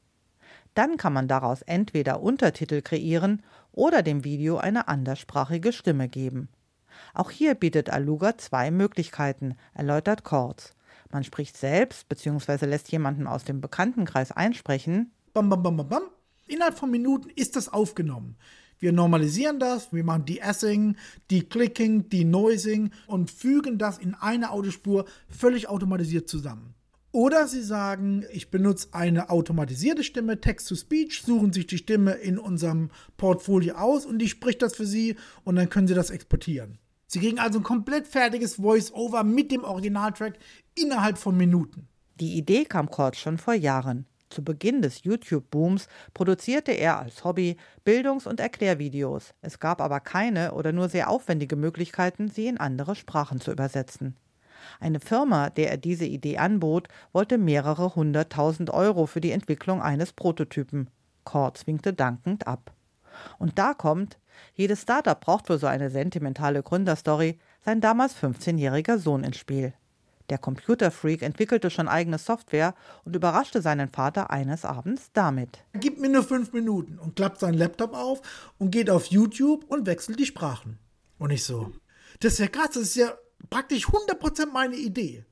Dann 0.75 0.95
kann 0.95 1.11
man 1.11 1.27
daraus 1.27 1.61
entweder 1.61 2.21
Untertitel 2.21 2.81
kreieren 2.81 3.43
oder 3.73 4.01
dem 4.01 4.23
Video 4.23 4.59
eine 4.59 4.87
anderssprachige 4.87 5.73
Stimme 5.73 6.07
geben. 6.07 6.47
Auch 7.13 7.31
hier 7.31 7.53
bietet 7.55 7.89
Aluga 7.89 8.37
zwei 8.37 8.71
Möglichkeiten, 8.71 9.57
erläutert 9.73 10.23
Kortz. 10.23 10.73
Man 11.11 11.23
spricht 11.23 11.57
selbst 11.57 12.09
bzw. 12.09 12.65
lässt 12.65 12.91
jemanden 12.91 13.27
aus 13.27 13.43
dem 13.43 13.61
Bekanntenkreis 13.61 14.31
einsprechen. 14.31 15.11
Bam, 15.33 15.49
bam, 15.49 15.63
bam, 15.63 15.77
bam, 15.77 15.89
bam. 15.89 16.03
Innerhalb 16.47 16.77
von 16.77 16.91
Minuten 16.91 17.29
ist 17.35 17.55
das 17.55 17.69
aufgenommen. 17.69 18.37
Wir 18.79 18.93
normalisieren 18.93 19.59
das, 19.59 19.91
wir 19.91 20.03
machen 20.03 20.25
De-Essing, 20.25 20.97
De-Clicking, 21.31 22.09
De-Noising 22.09 22.91
und 23.07 23.31
fügen 23.31 23.77
das 23.77 23.97
in 23.97 24.13
eine 24.13 24.51
Audiospur 24.51 25.05
völlig 25.27 25.67
automatisiert 25.67 26.29
zusammen. 26.29 26.75
Oder 27.11 27.47
Sie 27.47 27.63
sagen, 27.63 28.25
ich 28.31 28.51
benutze 28.51 28.89
eine 28.91 29.31
automatisierte 29.31 30.03
Stimme, 30.03 30.39
Text-to-Speech, 30.39 31.23
suchen 31.23 31.51
sich 31.51 31.65
die 31.65 31.79
Stimme 31.79 32.11
in 32.11 32.37
unserem 32.37 32.91
Portfolio 33.17 33.75
aus 33.75 34.05
und 34.05 34.19
die 34.19 34.29
spricht 34.29 34.61
das 34.61 34.75
für 34.75 34.85
Sie 34.85 35.15
und 35.43 35.55
dann 35.55 35.69
können 35.69 35.87
Sie 35.87 35.95
das 35.95 36.11
exportieren. 36.11 36.77
Sie 37.09 37.19
kriegen 37.19 37.39
also 37.39 37.59
ein 37.59 37.63
komplett 37.63 38.05
fertiges 38.05 38.55
Voice-Over 38.55 39.23
mit 39.23 39.51
dem 39.51 39.63
Originaltrack 39.63 40.37
innerhalb 40.75 41.17
von 41.17 41.37
Minuten. 41.37 41.87
Die 42.19 42.37
Idee 42.37 42.65
kam 42.65 42.91
Kort 42.91 43.15
schon 43.15 43.37
vor 43.37 43.53
Jahren. 43.53 44.05
Zu 44.29 44.43
Beginn 44.43 44.81
des 44.81 45.03
YouTube-Booms 45.03 45.87
produzierte 46.13 46.73
er 46.73 46.99
als 46.99 47.23
Hobby 47.23 47.55
Bildungs- 47.85 48.27
und 48.27 48.41
Erklärvideos. 48.41 49.33
Es 49.41 49.59
gab 49.59 49.79
aber 49.79 50.01
keine 50.01 50.53
oder 50.53 50.73
nur 50.73 50.89
sehr 50.89 51.09
aufwendige 51.09 51.55
Möglichkeiten, 51.55 52.27
sie 52.27 52.47
in 52.47 52.57
andere 52.57 52.95
Sprachen 52.95 53.39
zu 53.39 53.53
übersetzen. 53.53 54.17
Eine 54.81 54.99
Firma, 54.99 55.49
der 55.49 55.71
er 55.71 55.77
diese 55.77 56.05
Idee 56.05 56.39
anbot, 56.39 56.89
wollte 57.13 57.37
mehrere 57.37 57.95
hunderttausend 57.95 58.69
Euro 58.69 59.05
für 59.05 59.21
die 59.21 59.31
Entwicklung 59.31 59.81
eines 59.81 60.11
Prototypen. 60.11 60.89
Kort 61.23 61.65
winkte 61.67 61.93
dankend 61.93 62.47
ab. 62.47 62.73
Und 63.39 63.57
da 63.57 63.73
kommt, 63.73 64.19
jedes 64.53 64.81
Startup 64.81 65.19
braucht 65.19 65.47
für 65.47 65.57
so 65.57 65.67
eine 65.67 65.89
sentimentale 65.89 66.63
Gründerstory 66.63 67.39
sein 67.63 67.81
damals 67.81 68.15
15-jähriger 68.15 68.97
Sohn 68.97 69.23
ins 69.23 69.37
Spiel. 69.37 69.73
Der 70.29 70.37
Computerfreak 70.37 71.21
entwickelte 71.21 71.69
schon 71.69 71.87
eigene 71.87 72.17
Software 72.17 72.75
und 73.05 73.15
überraschte 73.15 73.61
seinen 73.61 73.89
Vater 73.89 74.29
eines 74.29 74.65
Abends 74.65 75.09
damit. 75.13 75.63
Gibt 75.73 75.99
mir 75.99 76.09
nur 76.09 76.23
fünf 76.23 76.51
Minuten 76.51 76.99
und 76.99 77.15
klappt 77.15 77.39
seinen 77.39 77.57
Laptop 77.57 77.93
auf 77.93 78.21
und 78.57 78.71
geht 78.71 78.89
auf 78.89 79.05
YouTube 79.05 79.63
und 79.69 79.85
wechselt 79.85 80.19
die 80.19 80.25
Sprachen. 80.25 80.79
Und 81.17 81.31
ich 81.31 81.45
so, 81.45 81.71
das 82.19 82.33
ist 82.33 82.39
ja 82.39 82.47
krass, 82.47 82.71
das 82.73 82.83
ist 82.83 82.95
ja 82.95 83.13
praktisch 83.49 83.87
100% 83.87 84.51
meine 84.51 84.75
Idee. 84.75 85.25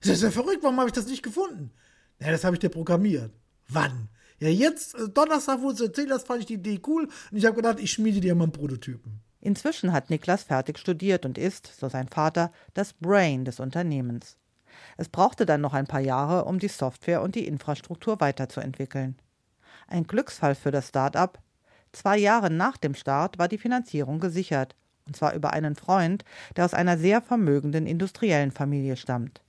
Das 0.00 0.12
ist 0.12 0.22
ja 0.22 0.30
verrückt, 0.30 0.62
warum 0.62 0.78
habe 0.78 0.88
ich 0.88 0.94
das 0.94 1.06
nicht 1.06 1.22
gefunden? 1.22 1.72
Ja, 2.20 2.30
das 2.30 2.44
habe 2.44 2.56
ich 2.56 2.60
dir 2.60 2.70
programmiert. 2.70 3.32
Wann? 3.68 4.08
Ja, 4.40 4.48
jetzt, 4.48 4.94
äh, 4.94 5.08
Donnerstag, 5.08 5.62
wo 5.62 5.72
du 5.72 5.84
erzählt 5.84 6.10
hast, 6.10 6.26
fand 6.26 6.40
ich 6.40 6.46
die 6.46 6.54
Idee 6.54 6.80
cool 6.86 7.08
und 7.30 7.36
ich 7.36 7.44
habe 7.44 7.56
gedacht, 7.56 7.80
ich 7.80 7.90
schmiede 7.90 8.20
dir 8.20 8.34
mal 8.34 8.44
einen 8.44 8.52
Prototypen. 8.52 9.20
Inzwischen 9.40 9.92
hat 9.92 10.10
Niklas 10.10 10.44
fertig 10.44 10.78
studiert 10.78 11.24
und 11.24 11.38
ist, 11.38 11.72
so 11.78 11.88
sein 11.88 12.08
Vater, 12.08 12.52
das 12.74 12.92
Brain 12.92 13.44
des 13.44 13.60
Unternehmens. 13.60 14.36
Es 14.96 15.08
brauchte 15.08 15.46
dann 15.46 15.60
noch 15.60 15.74
ein 15.74 15.86
paar 15.86 16.00
Jahre, 16.00 16.44
um 16.44 16.58
die 16.58 16.68
Software 16.68 17.22
und 17.22 17.34
die 17.34 17.46
Infrastruktur 17.46 18.20
weiterzuentwickeln. 18.20 19.16
Ein 19.86 20.06
Glücksfall 20.06 20.54
für 20.54 20.70
das 20.70 20.88
Start-up. 20.88 21.40
Zwei 21.92 22.18
Jahre 22.18 22.50
nach 22.50 22.76
dem 22.76 22.94
Start 22.94 23.38
war 23.38 23.48
die 23.48 23.58
Finanzierung 23.58 24.20
gesichert, 24.20 24.76
und 25.06 25.16
zwar 25.16 25.34
über 25.34 25.52
einen 25.52 25.74
Freund, 25.74 26.24
der 26.56 26.64
aus 26.64 26.74
einer 26.74 26.98
sehr 26.98 27.22
vermögenden 27.22 27.86
industriellen 27.86 28.52
Familie 28.52 28.96
stammt. 28.96 29.40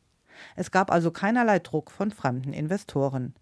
Es 0.56 0.71
gab 0.71 0.89
also 0.89 1.12
keinerlei 1.12 1.60
Druck 1.60 1.91
von 1.91 2.12
fremden 2.12 2.54
Investoren. 2.54 3.34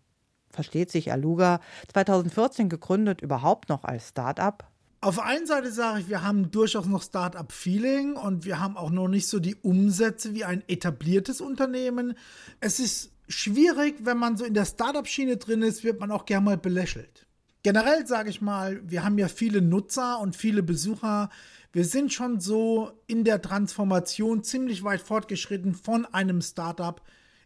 Versteht 0.58 0.90
sich 0.90 1.12
Aluga, 1.12 1.60
2014 1.94 2.68
gegründet, 2.68 3.22
überhaupt 3.22 3.70
noch 3.70 3.84
als 3.84 4.10
Start-up? 4.10 4.68
Auf 5.02 5.18
der 5.18 5.26
einen 5.26 5.46
Seite 5.46 5.72
sage 5.72 6.00
ich, 6.00 6.10
wir 6.10 6.24
haben 6.24 6.50
durchaus 6.50 6.88
noch 6.88 7.04
Start-up-Feeling 7.04 8.16
und 8.16 8.44
wir 8.44 8.60
haben 8.60 8.76
auch 8.76 8.90
noch 8.90 9.08
nicht 9.08 9.28
so 9.28 9.38
die 9.38 9.54
Umsätze 9.54 10.34
wie 10.34 10.46
ein 10.46 10.64
etabliertes 10.68 11.42
Unternehmen. 11.42 12.16
Es 12.60 12.80
ist 12.80 13.12
schwierig, 13.28 13.98
wenn 14.00 14.18
man 14.18 14.36
so 14.36 14.46
in 14.46 14.56
der 14.56 14.66
Start-up-Schiene 14.66 15.38
drin 15.38 15.62
ist, 15.62 15.84
wird 15.84 16.00
man 16.00 16.10
auch 16.10 16.26
gerne 16.26 16.46
mal 16.46 16.58
belächelt. 16.58 17.28
Generell 17.62 18.08
sage 18.08 18.32
ich 18.32 18.42
mal, 18.42 18.82
wir 18.84 19.04
haben 19.04 19.20
ja 19.20 19.28
viele 19.28 19.62
Nutzer 19.62 20.20
und 20.20 20.36
viele 20.36 20.64
Besucher. 20.64 21.30
Wir 21.72 21.86
sind 21.86 22.12
schon 22.12 22.40
so 22.40 22.94
in 23.06 23.26
der 23.26 23.44
Transformation 23.44 24.44
ziemlich 24.44 24.84
weit 24.84 25.02
fortgeschritten 25.02 25.76
von 25.76 26.08
einem 26.08 26.42
Start-up 26.42 27.04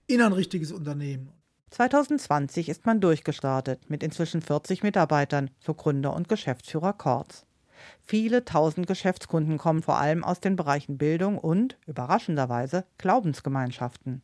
in 0.07 0.21
ein 0.21 0.31
richtiges 0.31 0.71
Unternehmen. 0.71 1.40
2020 1.71 2.67
ist 2.67 2.85
man 2.85 2.99
durchgestartet 2.99 3.89
mit 3.89 4.03
inzwischen 4.03 4.41
40 4.41 4.83
Mitarbeitern, 4.83 5.49
so 5.61 5.73
Gründer 5.73 6.13
und 6.13 6.27
Geschäftsführer 6.27 6.91
Kortz. 6.91 7.45
Viele 8.01 8.43
tausend 8.43 8.87
Geschäftskunden 8.87 9.57
kommen 9.57 9.81
vor 9.81 9.97
allem 9.97 10.25
aus 10.25 10.41
den 10.41 10.57
Bereichen 10.57 10.97
Bildung 10.97 11.37
und, 11.37 11.77
überraschenderweise, 11.87 12.85
Glaubensgemeinschaften. 12.97 14.21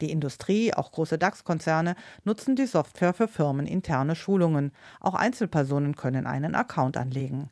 Die 0.00 0.12
Industrie, 0.12 0.72
auch 0.72 0.92
große 0.92 1.18
DAX-Konzerne, 1.18 1.96
nutzen 2.24 2.54
die 2.54 2.66
Software 2.66 3.12
für 3.12 3.26
firmeninterne 3.26 4.14
Schulungen. 4.14 4.70
Auch 5.00 5.14
Einzelpersonen 5.14 5.96
können 5.96 6.26
einen 6.26 6.54
Account 6.54 6.96
anlegen. 6.96 7.50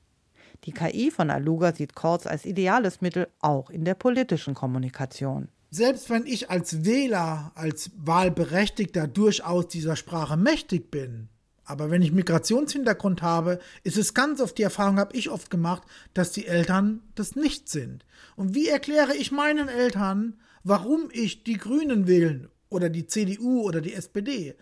Die 0.63 0.73
KI 0.73 1.11
von 1.11 1.31
Aluga 1.31 1.75
sieht 1.75 1.97
Kortz 1.97 2.29
als 2.29 2.47
ideales 2.47 3.01
Mittel 3.01 3.29
auch 3.41 3.69
in 3.69 3.85
der 3.85 3.95
politischen 3.95 4.55
Kommunikation 4.55 5.49
selbst 5.75 6.09
wenn 6.11 6.27
ich 6.27 6.51
als 6.51 6.85
Wähler, 6.85 7.53
als 7.55 7.91
Wahlberechtigter 7.97 9.09
durchaus 9.09 9.69
dieser 9.69 9.97
Sprache 9.97 10.37
mächtig 10.37 10.91
bin, 10.91 11.29
aber 11.65 11.91
wenn 11.91 12.03
ich 12.03 12.13
Migrationshintergrund 12.13 13.23
habe, 13.23 13.59
ist 13.83 13.97
es 13.97 14.15
ganz 14.15 14.41
oft 14.41 14.57
die 14.59 14.63
Erfahrung, 14.63 14.99
habe 14.99 15.17
ich 15.17 15.31
oft 15.31 15.51
gemacht, 15.51 15.83
dass 16.13 16.31
die 16.31 16.47
Eltern 16.47 17.03
das 17.15 17.37
nicht 17.37 17.69
sind. 17.69 18.05
Und 18.37 18.55
wie 18.55 18.69
erkläre 18.69 19.17
ich 19.17 19.33
meinen 19.33 19.69
Eltern, 19.69 20.39
warum 20.63 21.09
ich 21.11 21.43
die 21.43 21.57
Grünen 21.57 22.07
wählen 22.07 22.49
oder 22.69 22.91
die 22.91 23.07
CDU 23.07 23.63
oder 23.63 23.81
die 23.81 23.95
SPD? 23.95 24.55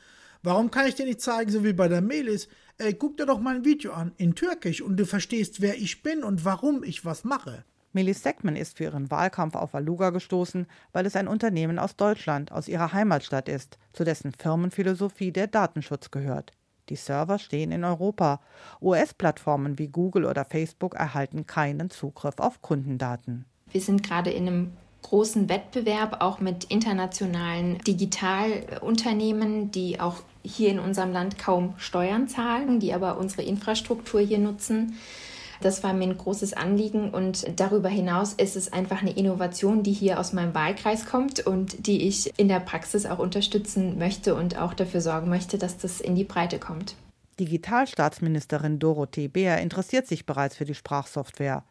Warum 0.45 0.71
kann 0.71 0.87
ich 0.87 0.95
dir 0.95 1.07
nicht 1.07 1.21
zeigen, 1.21 1.51
so 1.51 1.65
wie 1.65 1.73
bei 1.73 1.89
der 1.89 2.03
Melis, 2.03 2.49
ey, 2.79 2.95
guck 2.95 3.17
dir 3.17 3.27
doch 3.27 3.41
mal 3.41 3.57
ein 3.57 3.65
Video 3.65 3.93
an 3.93 4.13
in 4.17 4.35
Türkisch 4.35 4.81
und 4.81 4.97
du 4.97 5.07
verstehst, 5.07 5.61
wer 5.61 5.77
ich 5.77 6.03
bin 6.03 6.23
und 6.23 6.45
warum 6.45 6.85
ich 6.85 7.05
was 7.05 7.25
mache. 7.25 7.65
Melis 7.93 8.23
Seckmann 8.23 8.57
ist 8.57 8.79
für 8.79 8.85
ihren 8.85 9.11
Wahlkampf 9.11 9.55
auf 9.55 9.75
Aluga 9.75 10.11
gestoßen, 10.11 10.67
weil 10.93 11.05
es 11.05 11.17
ein 11.17 11.29
Unternehmen 11.29 11.79
aus 11.79 11.97
Deutschland, 11.97 12.51
aus 12.51 12.69
ihrer 12.69 12.93
Heimatstadt 12.93 13.49
ist, 13.49 13.79
zu 13.93 14.05
dessen 14.05 14.33
Firmenphilosophie 14.33 15.33
der 15.33 15.47
Datenschutz 15.47 16.11
gehört. 16.11 16.53
Die 16.89 16.97
Server 16.97 17.39
stehen 17.39 17.71
in 17.71 17.85
Europa. 17.85 18.41
US-Plattformen 18.81 19.79
wie 19.79 19.89
Google 19.89 20.25
oder 20.25 20.45
Facebook 20.45 20.95
erhalten 20.95 21.47
keinen 21.47 21.91
Zugriff 21.91 22.39
auf 22.39 22.61
Kundendaten. 22.63 23.45
Wir 23.71 23.81
sind 23.81 24.03
gerade 24.03 24.31
in 24.31 24.47
einem 24.47 24.73
großen 25.03 25.49
Wettbewerb, 25.49 26.17
auch 26.21 26.41
mit 26.41 26.65
internationalen 26.65 27.79
Digitalunternehmen, 27.79 29.71
die 29.71 30.01
auch 30.01 30.17
hier 30.43 30.71
in 30.71 30.79
unserem 30.79 31.13
Land 31.13 31.39
kaum 31.39 31.75
Steuern 31.77 32.29
zahlen, 32.29 32.81
die 32.81 32.95
aber 32.95 33.19
unsere 33.19 33.43
Infrastruktur 33.43 34.21
hier 34.21 34.39
nutzen. 34.39 34.95
Das 35.63 35.85
war 35.85 35.95
mir 35.95 36.05
ein 36.05 36.19
großes 36.19 36.55
Anliegen 36.55 37.11
und 37.11 37.59
darüber 37.61 37.89
hinaus 37.89 38.35
ist 38.35 38.57
es 38.57 38.73
einfach 38.73 39.01
eine 39.01 39.13
Innovation, 39.13 39.85
die 39.85 39.93
hier 39.93 40.19
aus 40.19 40.33
meinem 40.33 40.55
Wahlkreis 40.55 41.07
kommt 41.07 41.47
und 41.47 41.87
die 41.87 42.09
ich 42.09 42.37
in 42.37 42.49
der 42.49 42.59
Praxis 42.59 43.07
auch 43.07 43.21
unterstützen 43.21 43.97
möchte 43.97 44.35
und 44.35 44.59
auch 44.59 44.75
dafür 44.75 45.01
sorgen 45.01 45.31
möchte, 45.31 45.59
dass 45.59 45.79
das 45.79 46.01
in 46.01 46.17
die 46.17 46.25
Breite 46.25 46.59
kommt. 46.59 46.97
Digitalstaatsministerin 47.39 48.81
Dorothee 48.81 49.29
Beer 49.29 49.59
interessiert 49.59 50.09
sich 50.09 50.27
bereits 50.27 50.57
für 50.57 50.65
die 50.65 50.75
Sprachsoftware. 50.75 51.63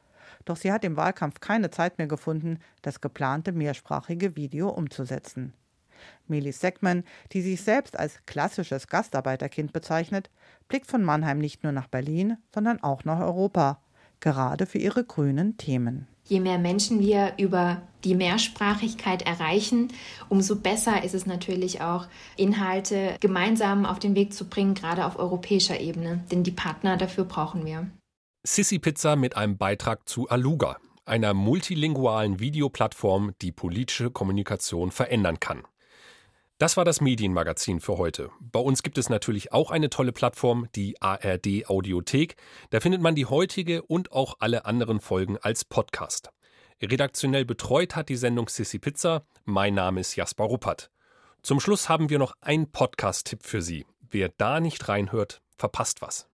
Doch 0.46 0.56
sie 0.56 0.72
hat 0.72 0.86
im 0.86 0.96
Wahlkampf 0.96 1.42
keine 1.42 1.70
Zeit 1.70 1.98
mehr 1.98 2.08
gefunden, 2.08 2.60
das 2.82 3.02
geplante 3.02 3.52
mehrsprachige 3.52 4.38
Video 4.38 4.70
umzusetzen. 4.70 5.54
Melis 6.28 6.60
Seckmann, 6.60 7.04
die 7.32 7.42
sich 7.42 7.62
selbst 7.62 7.98
als 7.98 8.26
klassisches 8.26 8.88
Gastarbeiterkind 8.88 9.74
bezeichnet, 9.74 10.30
blickt 10.68 10.88
von 10.88 11.04
Mannheim 11.04 11.40
nicht 11.40 11.64
nur 11.64 11.72
nach 11.72 11.88
Berlin, 11.88 12.38
sondern 12.54 12.82
auch 12.82 13.04
nach 13.04 13.20
Europa, 13.20 13.82
gerade 14.20 14.66
für 14.66 14.78
ihre 14.78 15.04
grünen 15.04 15.58
Themen. 15.58 16.08
Je 16.26 16.40
mehr 16.40 16.60
Menschen 16.60 17.00
wir 17.00 17.34
über 17.38 17.82
die 18.04 18.16
Mehrsprachigkeit 18.16 19.24
erreichen, 19.24 19.90
umso 20.30 20.56
besser 20.56 21.04
ist 21.04 21.14
es 21.14 21.26
natürlich 21.26 21.82
auch, 21.82 22.08
Inhalte 22.38 23.16
gemeinsam 23.20 23.86
auf 23.86 24.00
den 24.00 24.16
Weg 24.16 24.34
zu 24.34 24.46
bringen, 24.48 24.74
gerade 24.74 25.06
auf 25.06 25.20
europäischer 25.20 25.80
Ebene. 25.80 26.24
Denn 26.32 26.44
die 26.44 26.52
Partner 26.52 26.98
dafür 26.98 27.26
brauchen 27.26 27.66
wir. 27.66 27.88
Sissy 28.44 28.80
Pizza 28.80 29.16
mit 29.16 29.36
einem 29.36 29.58
Beitrag 29.58 30.08
zu 30.08 30.30
Aluga, 30.30 30.78
einer 31.06 31.34
multilingualen 31.34 32.40
Videoplattform, 32.40 33.34
die 33.42 33.52
politische 33.52 34.10
Kommunikation 34.10 34.92
verändern 34.92 35.40
kann. 35.40 35.64
Das 36.62 36.78
war 36.78 36.86
das 36.86 37.02
Medienmagazin 37.02 37.80
für 37.80 37.98
heute. 37.98 38.30
Bei 38.40 38.60
uns 38.60 38.84
gibt 38.84 39.00
es 39.00 39.10
natürlich 39.10 39.52
auch 39.52 39.72
eine 39.72 39.90
tolle 39.90 40.12
Plattform, 40.12 40.68
die 40.76 41.02
ARD 41.02 41.68
Audiothek. 41.68 42.36
Da 42.70 42.80
findet 42.80 43.02
man 43.02 43.16
die 43.16 43.26
heutige 43.26 43.82
und 43.82 44.12
auch 44.12 44.36
alle 44.38 44.66
anderen 44.66 45.00
Folgen 45.00 45.40
als 45.40 45.66
Podcast. 45.66 46.30
Redaktionell 46.80 47.46
betreut 47.46 47.96
hat 47.96 48.10
die 48.10 48.16
Sendung 48.16 48.48
Sissy 48.48 48.78
Pizza. 48.78 49.24
Mein 49.44 49.74
Name 49.74 50.02
ist 50.02 50.16
Jasper 50.16 50.44
Ruppert. 50.44 50.92
Zum 51.42 51.60
Schluss 51.60 51.90
haben 51.90 52.12
wir 52.12 52.20
noch 52.20 52.36
einen 52.42 52.72
Podcast-Tipp 52.72 53.40
für 53.42 53.64
Sie. 53.64 53.88
Wer 54.12 54.30
da 54.30 54.60
nicht 54.60 54.88
reinhört, 54.88 55.42
verpasst 55.58 56.04
was. 56.04 56.30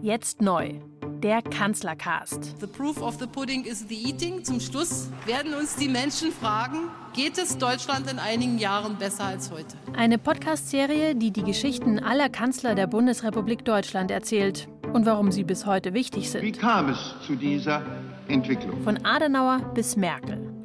Jetzt 0.00 0.40
neu. 0.40 0.80
Der 1.22 1.40
Kanzlercast. 1.40 2.60
The 2.60 2.66
proof 2.66 3.00
of 3.00 3.16
the 3.18 3.26
pudding 3.26 3.64
is 3.64 3.86
the 3.88 3.94
eating. 3.94 4.44
Zum 4.44 4.60
Schluss 4.60 5.08
werden 5.24 5.54
uns 5.54 5.74
die 5.76 5.88
Menschen 5.88 6.30
fragen, 6.30 6.88
geht 7.14 7.38
es 7.38 7.56
Deutschland 7.56 8.10
in 8.10 8.18
einigen 8.18 8.58
Jahren 8.58 8.96
besser 8.96 9.24
als 9.24 9.50
heute? 9.50 9.76
Eine 9.96 10.18
Podcast-Serie, 10.18 11.14
die 11.14 11.30
die 11.30 11.42
Geschichten 11.42 11.98
aller 11.98 12.28
Kanzler 12.28 12.74
der 12.74 12.86
Bundesrepublik 12.86 13.64
Deutschland 13.64 14.10
erzählt 14.10 14.68
und 14.92 15.06
warum 15.06 15.32
sie 15.32 15.44
bis 15.44 15.64
heute 15.64 15.94
wichtig 15.94 16.30
sind. 16.30 16.42
Wie 16.42 16.52
kam 16.52 16.90
es 16.90 17.14
zu 17.26 17.34
dieser 17.34 17.82
Entwicklung? 18.28 18.82
Von 18.82 19.04
Adenauer 19.06 19.60
bis 19.74 19.96
Merkel. 19.96 20.45